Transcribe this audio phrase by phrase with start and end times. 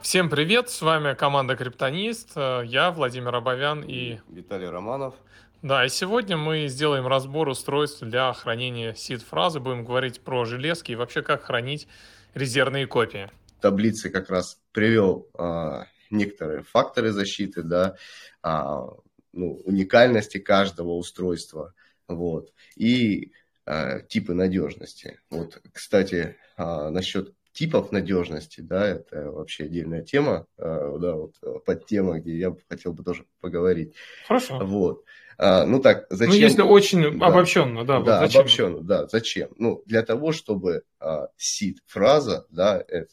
[0.00, 5.16] Всем привет, с вами команда Криптонист, э, я Владимир Абовян и Виталий Романов.
[5.62, 10.94] Да, и сегодня мы сделаем разбор устройств для хранения сид-фразы, будем говорить про железки и
[10.94, 11.88] вообще как хранить
[12.34, 13.30] резервные копии.
[13.60, 17.96] Таблицы как раз привел а, некоторые факторы защиты, да,
[18.42, 18.86] а,
[19.32, 21.74] ну, уникальности каждого устройства,
[22.06, 23.32] вот, и
[23.64, 25.18] а, типы надежности.
[25.30, 31.86] Вот, кстати, а, насчет типов надежности, да, это вообще отдельная тема, а, да, вот под
[31.86, 33.94] тема, где я хотел бы тоже поговорить.
[34.26, 34.58] Хорошо.
[34.62, 35.04] Вот.
[35.38, 36.34] А, ну так, зачем?
[36.34, 37.26] Ну, если очень да.
[37.26, 38.00] обобщенно, да.
[38.00, 38.40] Да, вот зачем?
[38.40, 39.06] обобщенно, да.
[39.08, 39.48] Зачем?
[39.56, 43.08] Ну, для того, чтобы а, seed фраза, да, это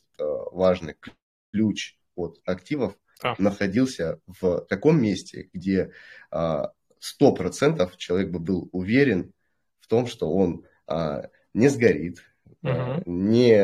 [0.52, 0.96] важный
[1.52, 3.36] ключ от активов, а.
[3.38, 5.92] находился в таком месте, где
[6.32, 9.34] а, сто процентов человек бы был уверен
[9.80, 12.24] в том, что он а, не сгорит,
[12.62, 13.04] угу.
[13.06, 13.58] не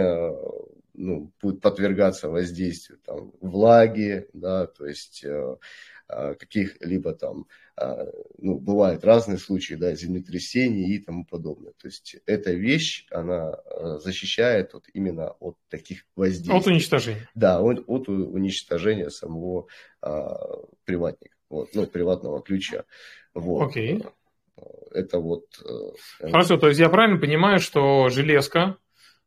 [1.00, 5.56] ну, будет подвергаться воздействию там, влаги, да, то есть э,
[6.08, 7.48] а, каких-либо там,
[7.78, 8.06] а,
[8.38, 11.72] ну, бывают разные случаи, да, землетрясений и тому подобное.
[11.82, 13.58] То есть эта вещь, она
[14.00, 16.58] защищает вот именно от таких воздействий.
[16.58, 17.30] От уничтожения.
[17.34, 19.68] Да, от, от уничтожения самого
[20.02, 20.38] а,
[20.84, 22.84] приватника, вот, ну, приватного ключа.
[23.34, 23.70] Вот.
[23.70, 24.04] Окей.
[24.92, 25.46] Это вот...
[25.64, 28.78] Э, Хорошо, то есть я правильно понимаю, что железка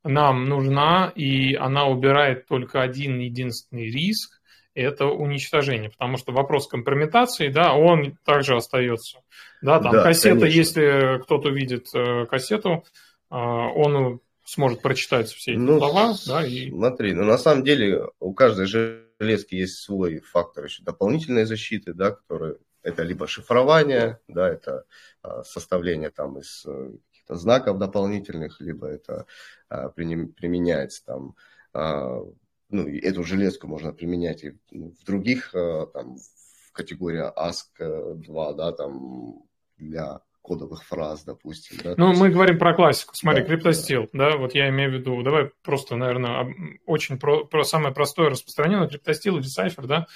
[0.04, 4.40] нам нужна, и она убирает только один единственный риск,
[4.74, 9.18] это уничтожение, потому что вопрос компрометации, да, он также остается.
[9.60, 10.58] Да, там да, кассета, конечно.
[10.58, 12.84] если кто-то видит э, кассету,
[13.30, 16.14] э, он сможет прочитать все эти ну, слова.
[16.26, 16.70] Да, и...
[16.70, 22.12] Смотри, ну на самом деле у каждой железки есть свой фактор еще дополнительной защиты, да,
[22.12, 24.84] который это либо шифрование, да, это
[25.22, 26.90] а, составление там из э,
[27.22, 29.26] каких-то знаков дополнительных, либо это
[29.68, 31.34] а, применяется там
[31.72, 32.20] а,
[32.68, 39.42] ну, эту железку можно применять и в других, э, там, в категории ASC2, да, там,
[39.76, 41.76] для кодовых фраз, допустим.
[41.84, 42.34] Да, ну, мы есть...
[42.34, 43.14] говорим про классику.
[43.14, 44.30] Смотри, да, криптостил, да.
[44.30, 46.54] да, вот я имею в виду, давай просто, наверное,
[46.86, 50.06] очень про, про самое простое распространенное криптостил или сайфер, да.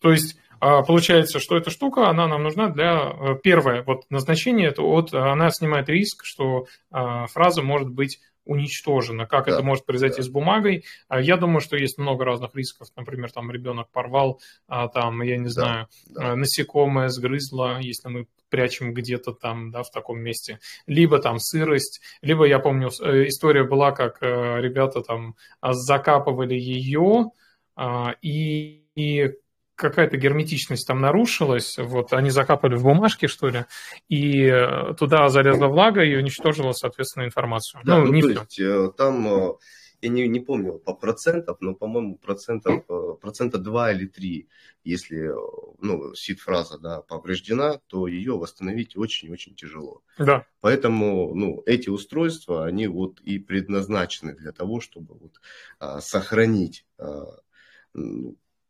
[0.00, 3.14] То есть а, получается, что эта штука, она нам нужна для...
[3.18, 9.26] Э, первое, вот назначение, это от, она снимает риск, что а, фраза может быть уничтожена.
[9.26, 10.22] Как да, это может произойти да.
[10.24, 10.84] с бумагой?
[11.08, 12.88] А я думаю, что есть много разных рисков.
[12.94, 16.36] Например, там ребенок порвал, там, я не да, знаю, да.
[16.36, 20.58] насекомое сгрызло, если мы прячем где-то там, да, в таком месте.
[20.86, 27.30] Либо там сырость, либо, я помню, э, история была, как э, ребята там закапывали ее,
[28.20, 29.30] и, и
[29.80, 33.64] какая-то герметичность там нарушилась, вот они закапали в бумажке, что ли,
[34.08, 37.80] и э, туда залезла влага и уничтожила, соответственно, информацию.
[37.84, 38.40] Да, ну, ну не то все.
[38.40, 39.52] есть э, там, э,
[40.02, 42.84] я не, не помню по процентов, но, по-моему, процентов,
[43.20, 44.48] процента 2 или 3,
[44.84, 45.30] если
[45.80, 50.02] ну, сид-фраза да, повреждена, то ее восстановить очень-очень тяжело.
[50.18, 50.46] Да.
[50.60, 55.40] Поэтому ну, эти устройства, они вот и предназначены для того, чтобы вот,
[55.78, 57.24] а, сохранить а,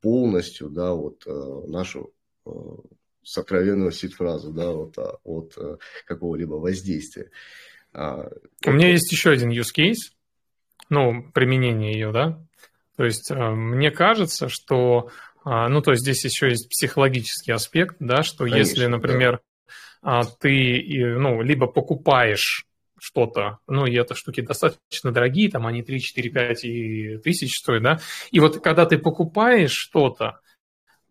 [0.01, 2.13] полностью, да, вот э, нашу
[2.47, 2.51] э,
[3.23, 7.31] сокровенную сид-фразу, да, вот а, от э, какого-либо воздействия.
[7.93, 8.29] А,
[8.65, 10.13] У меня есть еще один use case,
[10.89, 12.43] ну, применение ее, да.
[12.97, 15.11] То есть мне кажется, что,
[15.45, 19.41] а, ну, то есть здесь еще есть психологический аспект, да, что Конечно, если, например,
[20.03, 20.23] да.
[20.39, 20.85] ты,
[21.19, 22.67] ну, либо покупаешь
[23.01, 27.83] что-то, ну, и это штуки достаточно дорогие, там они 3, 4, 5 и тысяч стоят,
[27.83, 28.01] да,
[28.31, 30.41] и вот когда ты покупаешь что-то,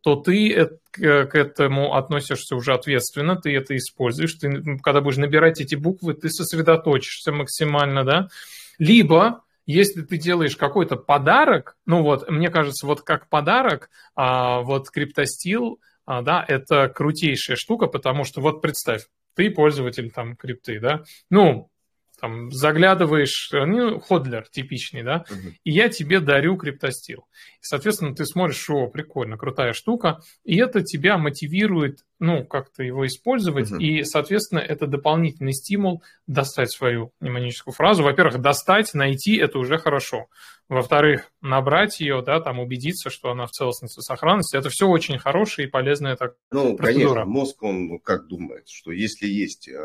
[0.01, 5.75] то ты к этому относишься уже ответственно, ты это используешь, ты, когда будешь набирать эти
[5.75, 8.29] буквы, ты сосредоточишься максимально, да,
[8.77, 14.89] либо если ты делаешь какой-то подарок, ну вот, мне кажется, вот как подарок, а, вот
[14.89, 21.03] криптостил, а, да, это крутейшая штука, потому что вот представь, ты пользователь там крипты, да,
[21.29, 21.69] ну,
[22.19, 25.49] там заглядываешь, ну, ходлер типичный, да, угу.
[25.63, 27.25] и я тебе дарю криптостил.
[27.59, 33.05] И, соответственно, ты смотришь, о, прикольно, крутая штука, и это тебя мотивирует, ну, как-то его
[33.05, 33.79] использовать, угу.
[33.79, 38.03] и, соответственно, это дополнительный стимул достать свою мнемоническую фразу.
[38.03, 40.27] Во-первых, достать, найти, это уже хорошо.
[40.69, 45.65] Во-вторых, набрать ее, да, там убедиться, что она в целостности, сохранности, это все очень хорошая
[45.65, 47.07] и полезная так Ну, процедура.
[47.07, 49.77] конечно, мозг, он как думает, что если есть э,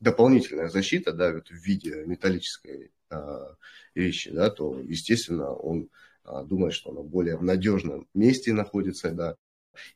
[0.00, 3.54] дополнительная защита, да, вот в виде металлической а,
[3.94, 5.90] вещи, да, то, естественно, он
[6.24, 9.36] а, думает, что она более в надежном месте находится, да.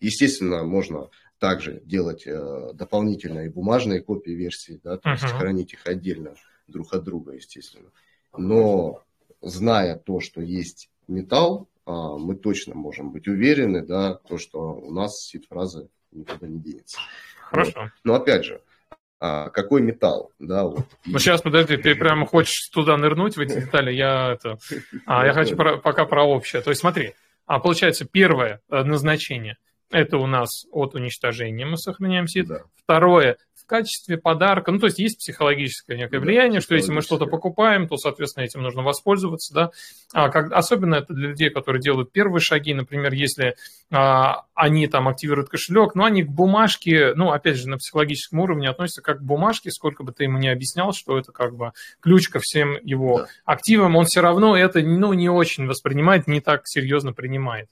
[0.01, 1.09] Естественно, можно
[1.39, 5.13] также делать а, дополнительные бумажные копии версий, да, то uh-huh.
[5.13, 6.35] есть хранить их отдельно
[6.67, 7.91] друг от друга, естественно.
[8.37, 9.05] Но
[9.43, 14.93] зная то, что есть металл, а, мы точно можем быть уверены, да, то, что у
[14.93, 16.99] нас сид-фраза никуда не денется.
[17.51, 17.73] Хорошо.
[17.83, 17.91] Вот.
[18.05, 18.61] Но опять же,
[19.21, 20.87] а, какой металл, да, вот.
[21.05, 24.59] Ну, сейчас, подожди, ты прямо хочешь туда нырнуть, в эти детали, я это...
[25.07, 26.63] А, я хочу про, пока про общее.
[26.63, 27.15] То есть смотри,
[27.47, 29.59] а получается, первое э, назначение–
[29.93, 32.49] это у нас от уничтожения мы сохраняем сид.
[32.49, 32.63] Да.
[32.77, 33.37] Второе
[33.73, 34.71] качестве подарка.
[34.71, 38.61] Ну, то есть есть психологическое некое влияние, что если мы что-то покупаем, то, соответственно, этим
[38.61, 39.71] нужно воспользоваться, да.
[40.13, 43.55] А как, особенно это для людей, которые делают первые шаги, например, если
[43.91, 48.69] а, они там активируют кошелек, но они к бумажке, ну, опять же, на психологическом уровне
[48.69, 52.29] относятся как к бумажке, сколько бы ты ему не объяснял, что это как бы ключ
[52.29, 53.27] ко всем его да.
[53.47, 57.71] активам, он все равно это, ну, не очень воспринимает, не так серьезно принимает.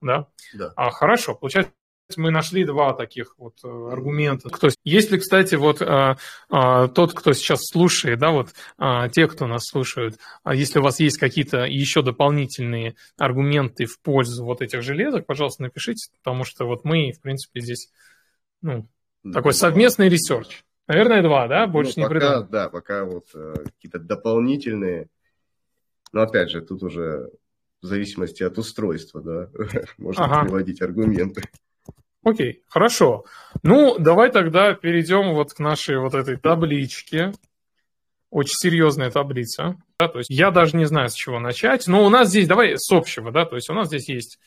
[0.00, 0.28] Да?
[0.54, 0.72] Да.
[0.76, 1.72] А, хорошо, получается,
[2.16, 4.48] мы нашли два таких вот э, аргумента.
[4.50, 6.16] Кто, если, кстати, вот а,
[6.48, 10.82] а, тот, кто сейчас слушает, да, вот а, те, кто нас слушают, а если у
[10.82, 16.64] вас есть какие-то еще дополнительные аргументы в пользу вот этих железок, пожалуйста, напишите, потому что
[16.64, 17.90] вот мы, в принципе, здесь,
[18.60, 18.88] ну,
[19.22, 20.64] да, такой совместный research.
[20.88, 21.66] Наверное, два, да?
[21.66, 25.08] Ну, Больше ну, не пока, Да, пока вот э, какие-то дополнительные.
[26.12, 27.30] Но опять же, тут уже
[27.82, 29.50] в зависимости от устройства, да,
[29.98, 30.44] можно ага.
[30.44, 31.42] приводить аргументы.
[32.24, 33.24] Окей, хорошо.
[33.62, 37.32] Ну, давай тогда перейдем вот к нашей вот этой табличке.
[38.30, 39.76] Очень серьезная таблица.
[39.98, 41.86] Да, то есть я даже не знаю, с чего начать.
[41.86, 44.38] Но у нас здесь, давай с общего, да, то есть у нас здесь есть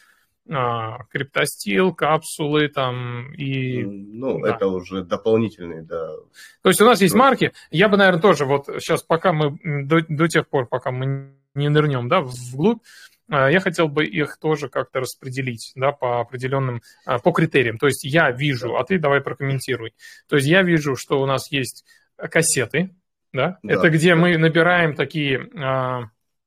[0.50, 3.84] а, криптостил, капсулы там и...
[3.84, 4.56] Ну, да.
[4.56, 6.14] это уже дополнительные, да.
[6.62, 7.52] То есть у нас есть марки.
[7.72, 11.70] Я бы, наверное, тоже вот сейчас, пока мы, до, до тех пор, пока мы не
[11.70, 12.80] нырнем, да, вглубь,
[13.30, 17.78] я хотел бы их тоже как-то распределить, да, по определенным, а, по критериям.
[17.78, 19.94] То есть я вижу, а ты давай прокомментируй.
[20.28, 21.86] То есть я вижу, что у нас есть
[22.18, 22.92] кассеты,
[23.34, 24.16] да, да это где да.
[24.16, 25.50] мы набираем такие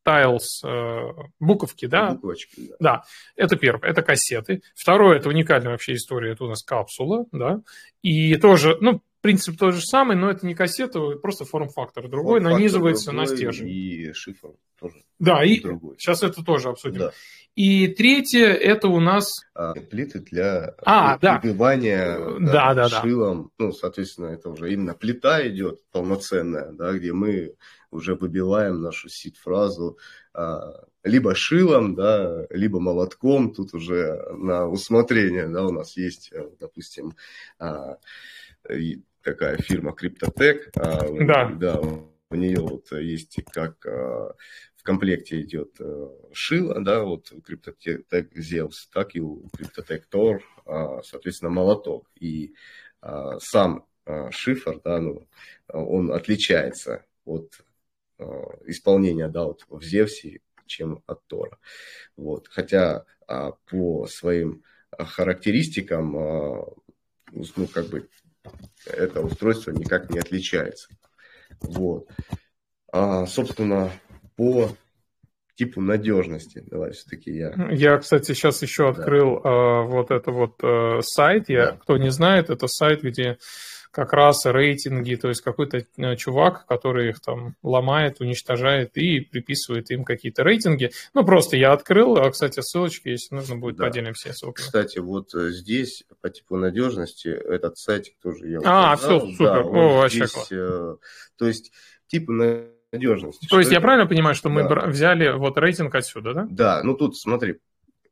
[0.06, 2.12] tiles, uh, буковки, да?
[2.12, 2.76] Буковочки, да.
[2.80, 3.04] Да,
[3.36, 4.62] это первое, это кассеты.
[4.74, 7.60] Второе, это уникальная вообще история, это у нас капсула, да,
[8.02, 12.52] и тоже, ну, принцип тот же самый, но это не кассета, просто форм-фактор другой, форм
[12.52, 13.68] нанизывается другой на стержень.
[13.68, 15.02] И шифр тоже.
[15.18, 15.96] Да, и другой.
[15.98, 16.98] сейчас это тоже обсудим.
[17.00, 17.12] Да.
[17.54, 19.32] И третье, это у нас...
[19.52, 23.50] А, плиты для а, прибивания да, да, да, шилом.
[23.58, 23.64] Да.
[23.64, 27.56] Ну, соответственно, это уже именно плита идет полноценная, да, где мы
[27.90, 29.98] уже выбиваем нашу сид-фразу
[30.34, 33.52] а, либо шилом, да, либо молотком.
[33.52, 37.16] Тут уже на усмотрение, да, у нас есть, э, допустим,
[37.58, 37.96] а,
[39.22, 40.70] такая фирма Криптотек.
[40.76, 41.50] А, да.
[41.50, 41.80] да.
[42.30, 44.34] У нее вот есть как а,
[44.76, 48.06] в комплекте идет э, шило, да, вот Криптотек
[48.36, 52.08] Zeus, так и у Криптотек Tor, а, соответственно, молоток.
[52.20, 52.54] И
[53.38, 53.86] сам
[54.30, 55.28] шифр, да, ну,
[55.68, 57.60] он отличается от
[58.66, 61.58] исполнения, да, вот в Зевсе, чем от Тора.
[62.16, 62.48] Вот.
[62.48, 66.10] Хотя по своим характеристикам,
[67.30, 68.08] ну, как бы
[68.86, 70.88] это устройство никак не отличается.
[71.60, 72.08] Вот.
[72.92, 73.90] А, собственно,
[74.36, 74.70] по
[75.58, 76.62] типу надежности.
[76.66, 77.52] Давай все-таки я.
[77.70, 79.50] Я, кстати, сейчас еще открыл да.
[79.50, 81.48] э, вот это вот э, сайт.
[81.48, 81.76] Я, да.
[81.78, 83.38] кто не знает, это сайт, где
[83.90, 89.90] как раз рейтинги, то есть какой-то э, чувак, который их там ломает, уничтожает и приписывает
[89.90, 90.90] им какие-то рейтинги.
[91.14, 93.86] Ну, просто я открыл, а, кстати, ссылочки, если нужно будет, да.
[93.86, 94.60] поделим все ссылки.
[94.60, 98.96] Кстати, вот э, здесь по типу надежности этот сайтик тоже я А, указал.
[98.96, 100.96] все, супер, да, О, вообще здесь, э,
[101.36, 101.72] То есть
[102.06, 102.32] типы
[102.92, 103.46] надежности.
[103.48, 104.86] То есть я правильно понимаю, что мы да.
[104.86, 106.46] взяли вот рейтинг отсюда, да?
[106.50, 107.58] Да, ну тут смотри,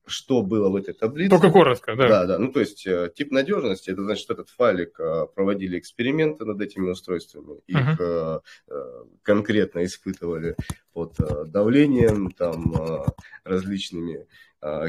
[0.06, 1.30] что было в этой таблице.
[1.30, 2.08] Только коротко, да.
[2.08, 2.38] Да, да.
[2.38, 6.90] Ну, то есть э, тип надежности, это значит, этот файлик э, проводили эксперименты над этими
[6.90, 8.40] устройствами, их uh-huh.
[9.22, 10.56] конкретно испытывали
[10.92, 11.16] под
[11.50, 13.04] давлением, там,
[13.44, 14.26] различными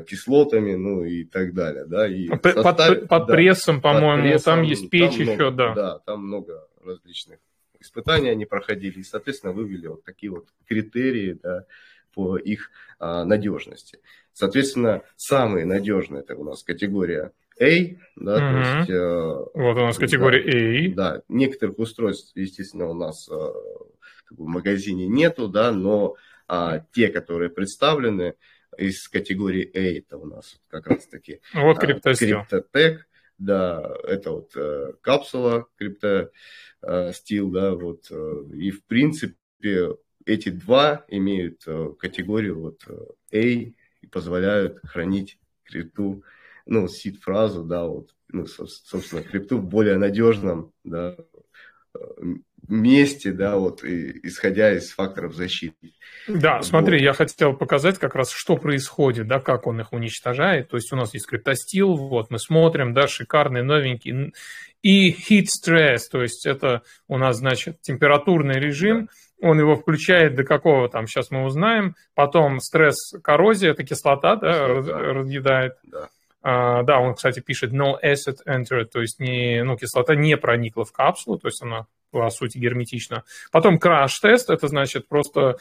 [0.08, 2.08] кислотами, ну и так далее, да.
[2.08, 2.88] И под, состав...
[2.88, 5.74] под, под прессом, да, по-моему, под прессом, там есть печь там еще, много, да.
[5.74, 7.40] Да, там много различных
[7.80, 11.66] испытаний они проходили, и, соответственно, вывели вот такие вот критерии, да,
[12.14, 14.00] по их а, надежности.
[14.38, 18.40] Соответственно, самые надежные это у нас категория A, да, угу.
[18.40, 18.90] то есть...
[18.92, 21.16] Э, вот у нас категория да, A.
[21.16, 26.18] Да, некоторых устройств, естественно, у нас э, в магазине нету, да, но
[26.48, 28.36] а, те, которые представлены
[28.78, 31.42] из категории A, это у нас как раз-таки...
[31.56, 32.42] Вот криптостил.
[32.48, 33.08] Криптотек,
[33.40, 39.96] да, это вот э, капсула криптостил, да, вот, э, и в принципе
[40.28, 42.98] эти два имеют э, категорию вот э,
[43.34, 43.74] A
[44.08, 46.24] и позволяют хранить крипту,
[46.66, 51.16] ну, сид-фразу, да, вот, ну, собственно, крипту в более надежном, да,
[51.96, 52.00] э,
[52.68, 55.94] месте, да, вот, и, исходя из факторов защиты.
[56.28, 56.66] Да, вот.
[56.66, 60.70] смотри, я хотел показать как раз, что происходит, да, как он их уничтожает.
[60.70, 64.34] То есть у нас есть криптостил, вот, мы смотрим, да, шикарный, новенький.
[64.82, 69.12] И heat stress, то есть это у нас, значит, температурный режим, да.
[69.42, 71.96] Он его включает до какого там, сейчас мы узнаем.
[72.16, 75.00] Потом стресс, коррозия, это кислота, да, кислота.
[75.14, 75.74] разъедает.
[75.84, 76.10] Да.
[76.44, 80.86] Uh, да, он, кстати, пишет no acid entered, то есть не, ну, кислота не проникла
[80.86, 83.24] в капсулу, то есть она по сути, герметично.
[83.52, 85.58] Потом краш-тест, это значит просто...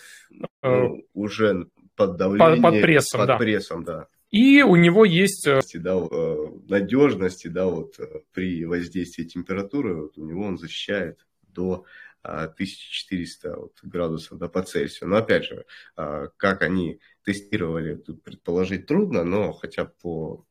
[0.62, 1.66] Э, ну, уже
[1.96, 2.62] под давлением.
[2.62, 3.36] Под, под прессом, под да.
[3.36, 4.06] прессом, да.
[4.30, 5.46] И у него есть...
[5.46, 6.36] Э, да, э,
[6.68, 7.94] надежности, да, вот
[8.32, 11.84] при воздействии температуры, вот у него он защищает до
[12.26, 15.08] 1400 вот, градусов да, по Цельсию.
[15.08, 15.64] Но опять же,
[15.94, 20.46] как они тестировали, тут предположить трудно, но хотя по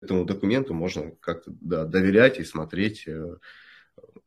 [0.00, 3.08] этому документу можно как-то да, доверять и смотреть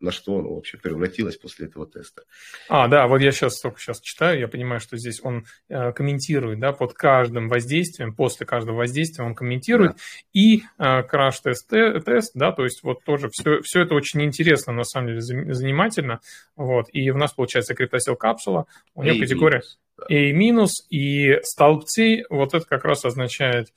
[0.02, 2.24] на что оно вообще превратилось после этого теста.
[2.70, 6.60] А, да, вот я сейчас только сейчас читаю, я понимаю, что здесь он э, комментирует,
[6.60, 9.98] да, под каждым воздействием, после каждого воздействия он комментирует, да.
[10.34, 14.84] и э, краш-тест, тест, да, то есть вот тоже все, все это очень интересно, на
[14.84, 16.20] самом деле, занимательно,
[16.56, 18.66] вот, и у нас получается криптосил капсула,
[18.96, 19.62] у нее категория
[20.10, 23.74] A минус, и столбцы, вот это как раз означает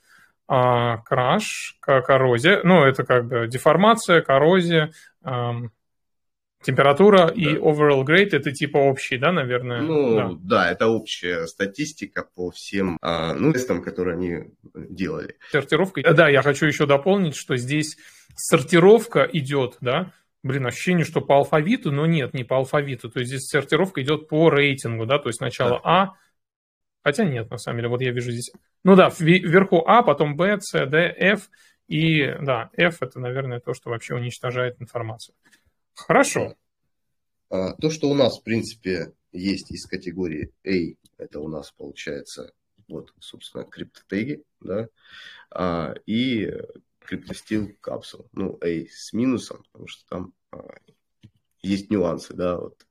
[0.46, 4.92] а, краш, коррозия, ну, это как бы деформация, коррозия,
[6.64, 7.32] Температура да.
[7.34, 9.82] и overall grade это типа общий, да, наверное?
[9.82, 10.30] Ну, да.
[10.42, 14.44] да, это общая статистика по всем а, ну, тестам, которые они
[14.74, 15.36] делали.
[15.50, 16.00] Сортировка.
[16.14, 17.98] Да, я хочу еще дополнить, что здесь
[18.34, 23.10] сортировка идет, да, блин, ощущение, что по алфавиту, но нет, не по алфавиту.
[23.10, 25.90] То есть здесь сортировка идет по рейтингу, да, то есть сначала да.
[25.90, 26.12] А,
[27.02, 28.52] хотя нет, на самом деле, вот я вижу здесь,
[28.84, 31.50] ну да, вверху А, потом Б, С, Д, F,
[31.88, 35.34] и да, F это, наверное, то, что вообще уничтожает информацию.
[35.94, 36.56] Хорошо.
[37.50, 42.52] А, то, что у нас, в принципе, есть из категории A, это у нас получается,
[42.88, 44.88] вот, собственно, криптотеги, да,
[45.50, 46.52] а, и
[46.98, 48.28] криптостил капсул.
[48.32, 50.76] Ну, A с минусом, потому что там а,
[51.62, 52.86] есть нюансы, да, вот.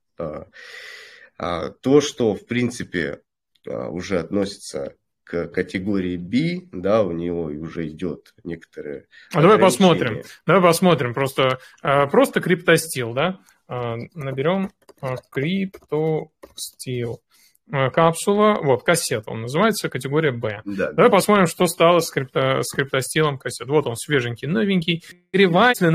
[1.36, 3.20] То, что, в принципе,
[3.66, 9.06] уже относится к категории B, да, у него уже идет некоторые.
[9.32, 10.22] А давай посмотрим.
[10.46, 11.14] Давай посмотрим.
[11.14, 13.40] Просто, э, просто криптостил, да?
[13.68, 14.70] Э, наберем
[15.02, 17.20] э, криптостил.
[17.70, 20.60] Капсула, вот, кассета, он называется, категория B.
[20.66, 21.16] Да, Давай да.
[21.16, 23.68] посмотрим, что стало с, крипто, с криптостилом кассет.
[23.68, 25.02] Вот он, свеженький, новенький.
[25.32, 25.88] Нагреватель,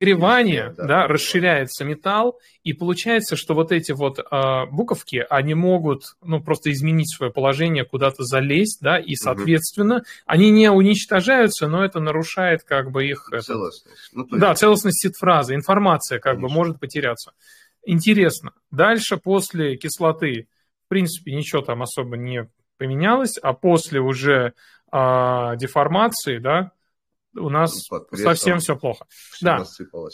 [0.00, 6.16] нагревание, да, да, расширяется металл, и получается, что вот эти вот э, буковки, они могут,
[6.22, 10.04] ну, просто изменить свое положение, куда-то залезть, да, и, соответственно, угу.
[10.26, 13.28] они не уничтожаются, но это нарушает как бы их...
[13.40, 14.08] Целостность.
[14.12, 14.38] Это, ну, есть...
[14.38, 16.48] Да, целостность сид-фразы, информация как Конечно.
[16.48, 17.32] бы может потеряться.
[17.84, 18.52] Интересно.
[18.70, 20.48] Дальше, после кислоты,
[20.86, 22.48] в принципе, ничего там особо не
[22.78, 24.52] поменялось, а после уже
[24.92, 26.72] э, деформации, да,
[27.36, 29.06] у нас совсем все плохо.
[29.08, 29.64] Все да.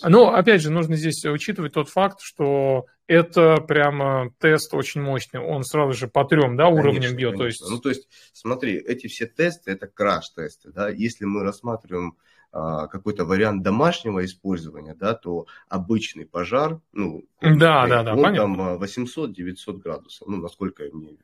[0.09, 5.41] Но, опять же, нужно здесь учитывать тот факт, что это прямо тест очень мощный.
[5.41, 7.37] Он сразу же по трем да, конечно, уровням бьет.
[7.37, 7.63] То есть...
[7.69, 10.71] Ну, то есть, смотри, эти все тесты, это краш-тесты.
[10.73, 10.89] Да?
[10.89, 12.17] Если мы рассматриваем
[12.53, 18.57] а, какой-то вариант домашнего использования, да, то обычный пожар, ну, да, да, да, он понятно.
[18.57, 21.19] там 800-900 а, градусов, ну, насколько я не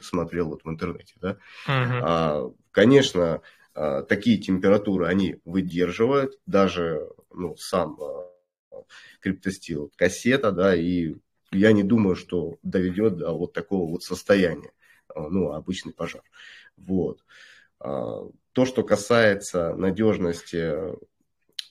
[0.00, 1.30] смотрел вот в интернете, да.
[1.66, 2.00] Угу.
[2.02, 3.42] А, конечно,
[3.74, 8.84] такие температуры они выдерживают, даже ну, сам а,
[9.20, 11.14] криптостил, кассета, да, и
[11.50, 14.72] я не думаю, что доведет до вот такого вот состояния,
[15.08, 16.22] а, ну, обычный пожар.
[16.76, 17.24] Вот.
[17.78, 20.72] То, что касается надежности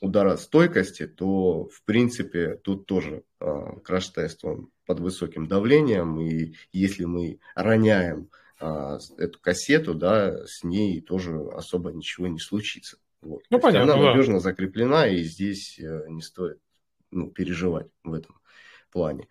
[0.01, 4.43] ударостойкости, то, в принципе, тут тоже краш-тест
[4.86, 8.29] под высоким давлением, и если мы роняем
[9.18, 12.98] эту кассету, да, с ней тоже особо ничего не случится.
[13.22, 13.41] Вот.
[13.50, 13.94] Ну, понятно.
[13.94, 14.39] Она надежно да.
[14.39, 16.60] закреплена, и здесь э, не стоит
[17.12, 18.39] ну, переживать в этом
[18.91, 19.27] плане.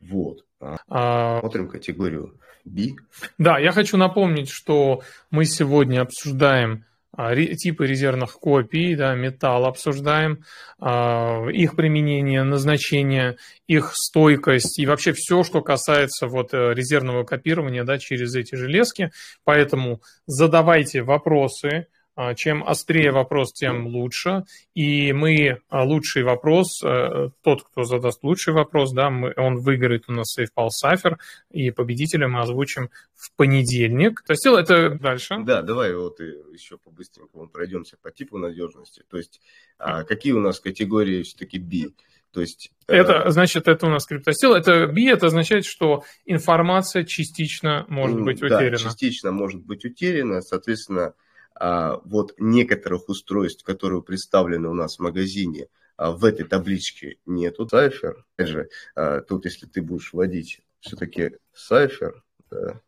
[0.00, 0.44] Вот.
[0.60, 1.40] А, а...
[1.40, 2.90] Смотрим категорию B.
[3.38, 10.44] Да, я хочу напомнить, что мы сегодня обсуждаем а, типы резервных копий, да, металл обсуждаем,
[10.80, 17.84] а, их применение, назначение, их стойкость и вообще все, что касается вот э, резервного копирования
[17.84, 19.10] да, через эти железки.
[19.44, 21.91] Поэтому задавайте вопросы, а,
[22.34, 24.44] чем острее вопрос, тем лучше.
[24.74, 30.04] И мы а, лучший вопрос, э, тот, кто задаст лучший вопрос, да, мы, он выиграет
[30.08, 31.18] у нас SafePal Сафер,
[31.50, 34.22] и победителя мы озвучим в понедельник.
[34.26, 35.36] То есть это дальше.
[35.44, 39.02] Да, давай вот еще по-быстренькому пройдемся по типу надежности.
[39.10, 39.40] То есть
[39.78, 41.92] а, какие у нас категории все-таки B?
[42.32, 44.54] То есть, э, это, значит, это у нас криптостил.
[44.54, 48.78] Это B, это означает, что информация частично может быть да, утеряна.
[48.78, 50.40] частично может быть утеряна.
[50.40, 51.14] Соответственно, а,
[51.60, 58.24] вот некоторых устройств, которые представлены у нас в магазине, а, в этой табличке нету цифр.
[58.36, 62.80] Опять же, а, тут если ты будешь вводить все-таки сайфер, да,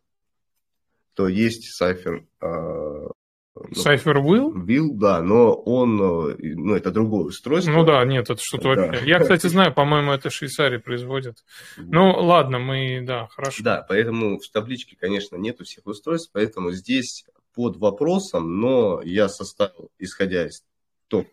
[1.13, 2.25] то есть сайфер
[3.71, 4.51] Cypher Will?
[4.51, 7.71] Will, да, но он, ну, это другое устройство.
[7.71, 8.87] Ну да, нет, это что-то да.
[8.87, 9.05] вообще.
[9.05, 11.37] Я, кстати, знаю, по-моему, это Швейцария производит.
[11.77, 13.63] Ну, ладно, мы, да, хорошо.
[13.63, 17.23] Да, поэтому в табличке, конечно, нету всех устройств, поэтому здесь
[17.55, 20.63] под вопросом, но я составил, исходя из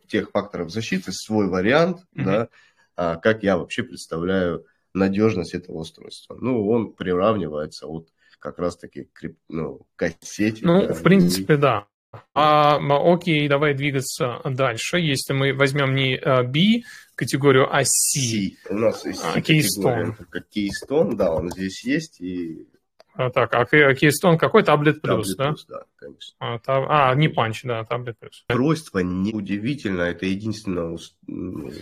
[0.06, 2.24] тех факторов защиты, свой вариант, mm-hmm.
[2.24, 2.48] да,
[2.96, 6.36] а, как я вообще представляю надежность этого устройства.
[6.40, 10.64] Ну, он приравнивается вот как раз-таки к ну, кассете.
[10.66, 11.56] Ну, да, в принципе, и...
[11.56, 11.86] да.
[12.34, 12.78] А,
[13.12, 14.98] окей, давай двигаться дальше.
[14.98, 16.82] Если мы возьмем не а, B
[17.14, 18.20] категорию, а C.
[18.20, 18.56] C.
[18.68, 20.14] У нас есть а, Keystone.
[20.28, 22.20] Как Keystone, да, он здесь есть.
[22.20, 22.66] И...
[23.14, 24.62] А, так, а Keystone какой?
[24.62, 25.50] Plus, Tablet да?
[25.50, 26.36] Plus, да, конечно.
[26.38, 27.10] А, та...
[27.10, 28.30] а, не Punch, да, Tablet Plus.
[28.48, 30.96] Устройство не удивительно, это единственное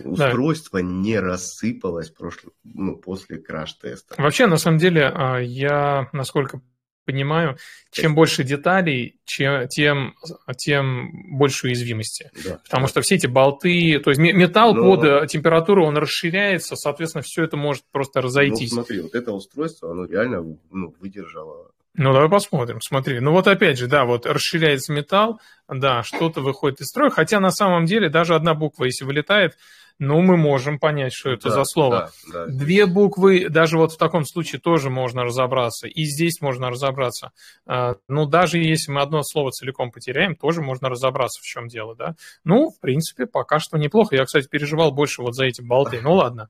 [0.05, 0.87] устройство да.
[0.87, 4.17] не рассыпалось прошло, ну, после краш-теста.
[4.19, 6.61] Вообще, на самом деле, а, я, насколько
[7.05, 7.57] понимаю,
[7.91, 10.15] чем больше деталей, чем, тем,
[10.57, 12.31] тем больше уязвимости.
[12.45, 12.61] Да.
[12.65, 14.83] Потому что все эти болты, то есть металл Но...
[14.97, 18.71] под э, температуру, он расширяется, соответственно, все это может просто разойтись.
[18.73, 22.81] Ну, смотри, вот это устройство, оно реально ну, выдержало ну, давай посмотрим.
[22.81, 23.21] Смотри.
[23.21, 25.39] Ну, вот опять же, да, вот расширяется металл,
[25.69, 27.11] да, что-то выходит из строя.
[27.11, 29.59] Хотя на самом деле даже одна буква, если вылетает,
[29.99, 32.11] ну, мы можем понять, что это да, за слово.
[32.33, 32.53] Да, да.
[32.53, 35.89] Две буквы, даже вот в таком случае тоже можно разобраться.
[35.89, 37.33] И здесь можно разобраться.
[37.67, 41.95] А, ну, даже если мы одно слово целиком потеряем, тоже можно разобраться, в чем дело,
[41.95, 42.15] да.
[42.45, 44.17] Ну, в принципе, пока что неплохо.
[44.17, 46.01] Я, кстати, переживал больше вот за эти болты.
[46.03, 46.49] Ну, ладно.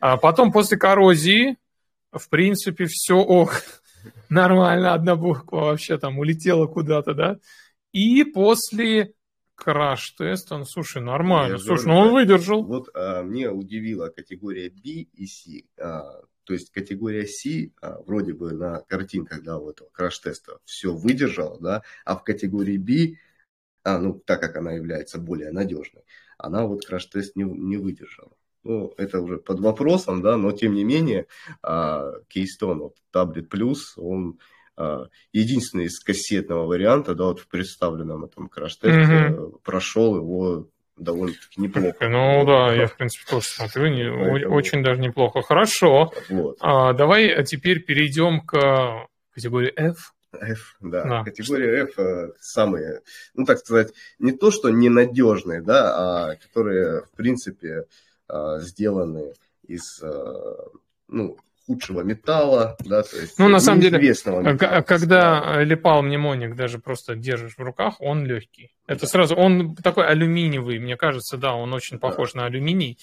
[0.00, 1.58] А потом после коррозии,
[2.12, 3.62] в принципе, все ок.
[4.28, 7.38] Нормально, одна буква вообще там улетела куда-то, да.
[7.92, 9.14] И после
[9.56, 11.54] краш-тест, он, слушай, нормально.
[11.54, 12.64] Я слушай, говорю, ну он выдержал.
[12.64, 15.64] Вот а, мне удивила категория B и C.
[15.78, 21.58] А, то есть категория C а, вроде бы на картинках, да, вот краш-теста все выдержала,
[21.60, 23.18] да, а в категории B,
[23.82, 26.02] а, ну, так как она является более надежной,
[26.38, 28.32] она вот краш-тест не, не выдержала.
[28.66, 31.26] Ну, это уже под вопросом, да, но тем не менее,
[31.62, 34.38] а, Keystone, вот, Tablet Plus, он
[34.76, 39.60] а, единственный из кассетного варианта, да, вот в представленном этом краш-тесте угу.
[39.62, 42.08] прошел его довольно-таки неплохо.
[42.08, 44.54] Ну да, я в принципе тоже смотрю, не, Поэтому...
[44.54, 45.42] очень даже неплохо.
[45.42, 46.12] Хорошо.
[46.28, 46.56] Вот.
[46.60, 50.12] А, давай теперь перейдем к категории F.
[50.32, 51.04] F, да.
[51.04, 51.24] да.
[51.24, 53.00] Категория F э, самые,
[53.34, 57.84] ну так сказать, не то что ненадежные, да, а которые в принципе э,
[58.58, 59.32] сделаны
[59.66, 60.54] из э,
[61.08, 61.36] ну,
[61.66, 64.82] худшего металла, да, то есть ну, на самом деле, металла.
[64.82, 68.72] когда липал мнемоник даже просто держишь в руках, он легкий.
[68.86, 69.06] Это да.
[69.08, 72.40] сразу, он такой алюминиевый, мне кажется, да, он очень похож да.
[72.40, 72.98] на алюминий.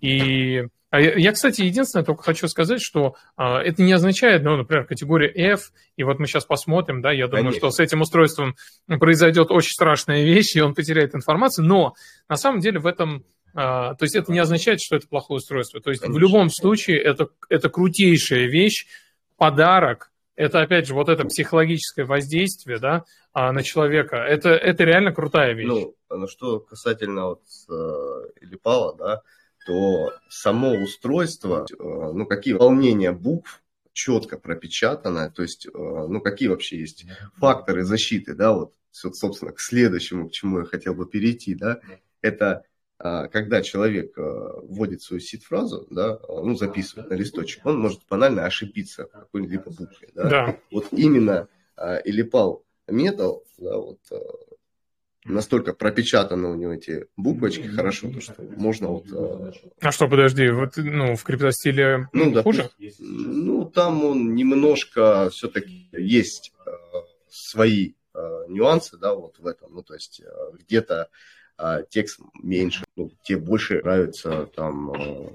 [0.00, 4.86] И а я, кстати, единственное только хочу сказать, что а, это не означает, ну, например,
[4.86, 7.58] категория F, и вот мы сейчас посмотрим, да, я думаю, Конечно.
[7.58, 11.94] что с этим устройством произойдет очень страшная вещь, и он потеряет информацию, но
[12.28, 13.24] на самом деле в этом
[13.56, 15.80] а, то есть это не означает, что это плохое устройство.
[15.80, 16.18] То есть Конечно.
[16.18, 18.86] в любом случае это, это крутейшая вещь,
[19.38, 25.12] подарок, это, опять же, вот это психологическое воздействие, да, а, на человека, это, это реально
[25.12, 25.66] крутая вещь.
[25.66, 29.22] Ну, ну что касательно вот э, Пала, да,
[29.66, 33.62] то само устройство, э, ну, какие волнения букв
[33.94, 37.06] четко пропечатано, то есть, э, ну, какие вообще есть
[37.38, 41.80] факторы защиты, да, вот, собственно, к следующему, к чему я хотел бы перейти, да,
[42.20, 42.64] это
[42.98, 49.04] когда человек а, вводит свою сид-фразу, да, ну, записывает на листочек, он может банально ошибиться
[49.06, 50.08] в какой-либо букве.
[50.14, 50.28] Да?
[50.28, 50.56] Да.
[50.70, 51.48] Вот именно
[52.04, 54.00] Элипал метал, да, вот,
[55.24, 59.06] настолько пропечатаны у него эти буквочки хорошо, то, что можно вот...
[59.80, 62.70] А что, подожди, вот ну, в криптостиле ну, хуже?
[62.98, 66.54] Ну, там он немножко все-таки есть
[67.28, 67.92] свои
[68.48, 70.22] нюансы, да, вот в этом, ну, то есть
[70.60, 71.10] где-то
[71.58, 75.28] а текст меньше, ну, тебе больше нравится там э,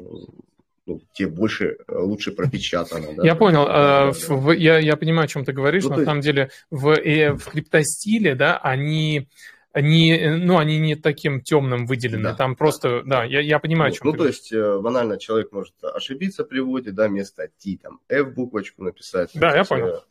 [0.85, 3.15] ну, тебе больше, э, лучше пропечатано.
[3.15, 3.25] Да?
[3.25, 3.65] Я понял.
[3.65, 5.83] Да, да, в, Я, я понимаю, о чем ты говоришь.
[5.83, 9.27] Ну, на самом деле в, э, в криптостиле, да, они
[9.73, 12.23] они, ну, они не таким темным выделены.
[12.23, 15.73] Да, Там просто, да, я, я понимаю, о чем Ну, то есть, банально человек может
[15.81, 19.31] ошибиться при вводе, да, вместо T, там, F буквочку написать.
[19.33, 20.03] Да, я понял.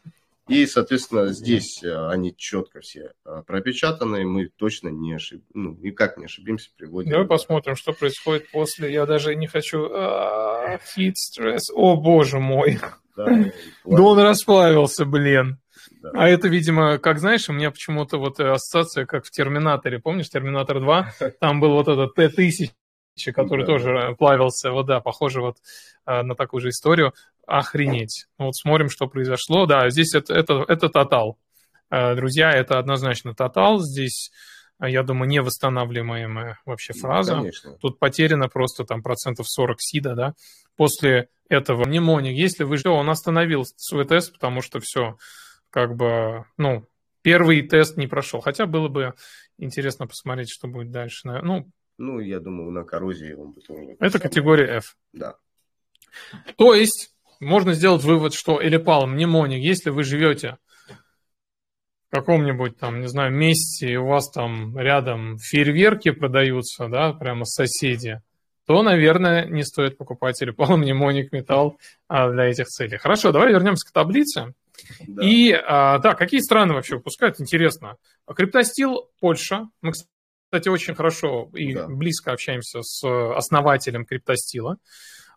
[0.51, 5.45] И, соответственно, здесь э, они четко все э, пропечатаны, мы точно не ошиб...
[5.55, 7.09] ну, никак не ошибимся при вводе.
[7.09, 8.93] Давай посмотрим, что происходит после.
[8.93, 9.89] Я даже не хочу...
[10.93, 11.71] Хит, стресс.
[11.73, 12.81] О, боже мой.
[13.17, 13.27] Да,
[13.85, 15.61] да он расплавился, блин.
[16.03, 16.11] Да.
[16.15, 20.01] А это, видимо, как знаешь, у меня почему-то вот ассоциация, как в Терминаторе.
[20.01, 21.13] Помнишь, Терминатор 2?
[21.41, 22.73] Там был вот этот Т-1000,
[23.33, 24.73] который да, тоже плавился.
[24.73, 25.59] Вот да, похоже вот
[26.07, 27.13] на такую же историю
[27.46, 28.26] охренеть.
[28.38, 29.66] Ну, вот смотрим, что произошло.
[29.66, 31.38] Да, здесь это, это, это тотал.
[31.90, 33.81] Э, друзья, это однозначно тотал.
[33.81, 34.31] Здесь,
[34.81, 37.37] э, я думаю, невосстанавливаемая вообще фраза.
[37.37, 37.76] Конечно.
[37.81, 40.35] Тут потеряно просто там процентов 40 сида, да.
[40.76, 45.18] После этого мнемоник, если вы что, он остановил свой тест, потому что все,
[45.70, 46.87] как бы, ну,
[47.22, 48.40] первый тест не прошел.
[48.40, 49.14] Хотя было бы
[49.59, 51.29] интересно посмотреть, что будет дальше.
[51.42, 53.96] Ну, ну я думаю, на коррозии он бы тоже...
[53.98, 54.96] Это категория F.
[55.12, 55.37] Да.
[56.57, 60.59] То есть можно сделать вывод, что Элипал, мнемоник, если вы живете
[62.09, 67.44] в каком-нибудь там, не знаю, месте, и у вас там рядом фейерверки продаются, да, прямо
[67.44, 68.20] соседи,
[68.66, 72.98] то, наверное, не стоит покупать Элипал, мнемоник, металл а, для этих целей.
[72.98, 74.55] Хорошо, давай вернемся к таблице.
[75.07, 75.24] Да.
[75.24, 77.96] И, а, да, какие страны вообще выпускают, интересно.
[78.26, 79.68] Криптостил, Польша.
[79.83, 81.87] Мы, кстати, очень хорошо и да.
[81.87, 84.79] близко общаемся с основателем Криптостила.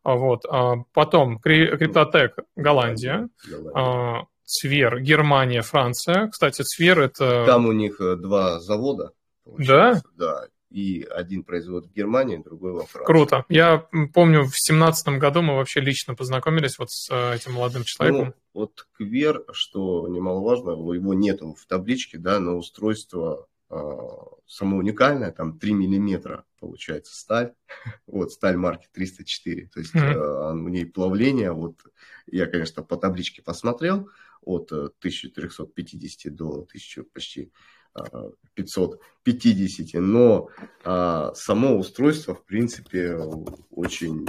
[0.04, 0.46] А, вот.
[0.50, 4.28] А, потом Криптотек Голландия, Голландия.
[4.46, 6.28] Цвер Германия, Франция.
[6.28, 7.46] Кстати, Цвер это...
[7.46, 9.14] Там у них э, два завода.
[9.46, 10.02] Да?
[10.16, 10.48] Да.
[10.70, 13.06] И один производит в Германии, другой во Франции.
[13.06, 13.46] Круто.
[13.48, 18.34] Я помню, в семнадцатом году мы вообще лично познакомились вот с э, этим молодым человеком.
[18.54, 25.32] Ну, вот Квер, что немаловажно, его нету в табличке, да, но устройство а, само уникальное,
[25.32, 27.54] там 3 миллиметра получается сталь,
[28.08, 30.54] вот сталь марки 304, то есть mm-hmm.
[30.54, 31.80] у ней плавление, вот
[32.28, 34.10] я, конечно, по табличке посмотрел,
[34.42, 37.52] от 1350 э, до 1000 почти
[38.56, 40.50] 550, но
[40.84, 43.16] а, само устройство, в принципе,
[43.70, 44.26] очень,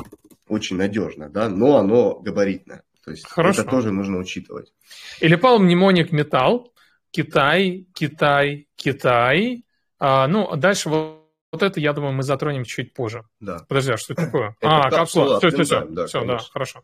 [0.49, 2.83] очень надежно, да, но оно габаритное.
[3.05, 3.63] То есть Хорошо.
[3.63, 4.73] это тоже нужно учитывать.
[5.21, 6.74] Или пал мнемоник металл,
[7.15, 9.65] Китай, Китай, Китай.
[10.01, 11.23] А, ну, дальше вот,
[11.53, 13.23] вот это, я думаю, мы затронем чуть позже.
[13.39, 13.61] Да.
[13.69, 14.57] Подожди, а что это такое?
[14.61, 15.39] Это а, капсула.
[15.39, 15.85] Все, все, все.
[15.85, 16.83] Да, все, да, хорошо.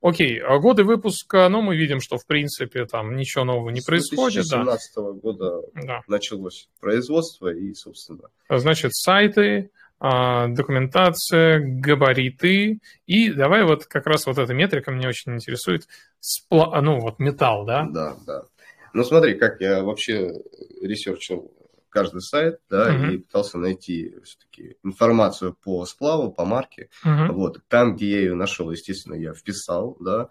[0.00, 4.46] Окей, а годы выпуска, ну, мы видим, что, в принципе, там ничего нового не происходит.
[4.46, 5.02] С 2017 да.
[5.12, 6.00] года да.
[6.08, 8.30] началось производство и, собственно...
[8.48, 12.80] Значит, сайты, а, документация, габариты.
[13.06, 15.86] И давай вот как раз вот эта метрика меня очень интересует.
[16.18, 16.80] Спла...
[16.80, 17.86] Ну, вот металл, да?
[17.88, 18.42] Да, да.
[18.92, 20.32] Ну, смотри, как я вообще
[20.80, 21.52] ресерчил
[21.90, 23.14] каждый сайт, да, uh-huh.
[23.14, 26.90] и пытался найти все-таки информацию по сплаву, по марке.
[27.04, 27.32] Uh-huh.
[27.32, 30.28] Вот, там, где я ее нашел, естественно, я вписал, да,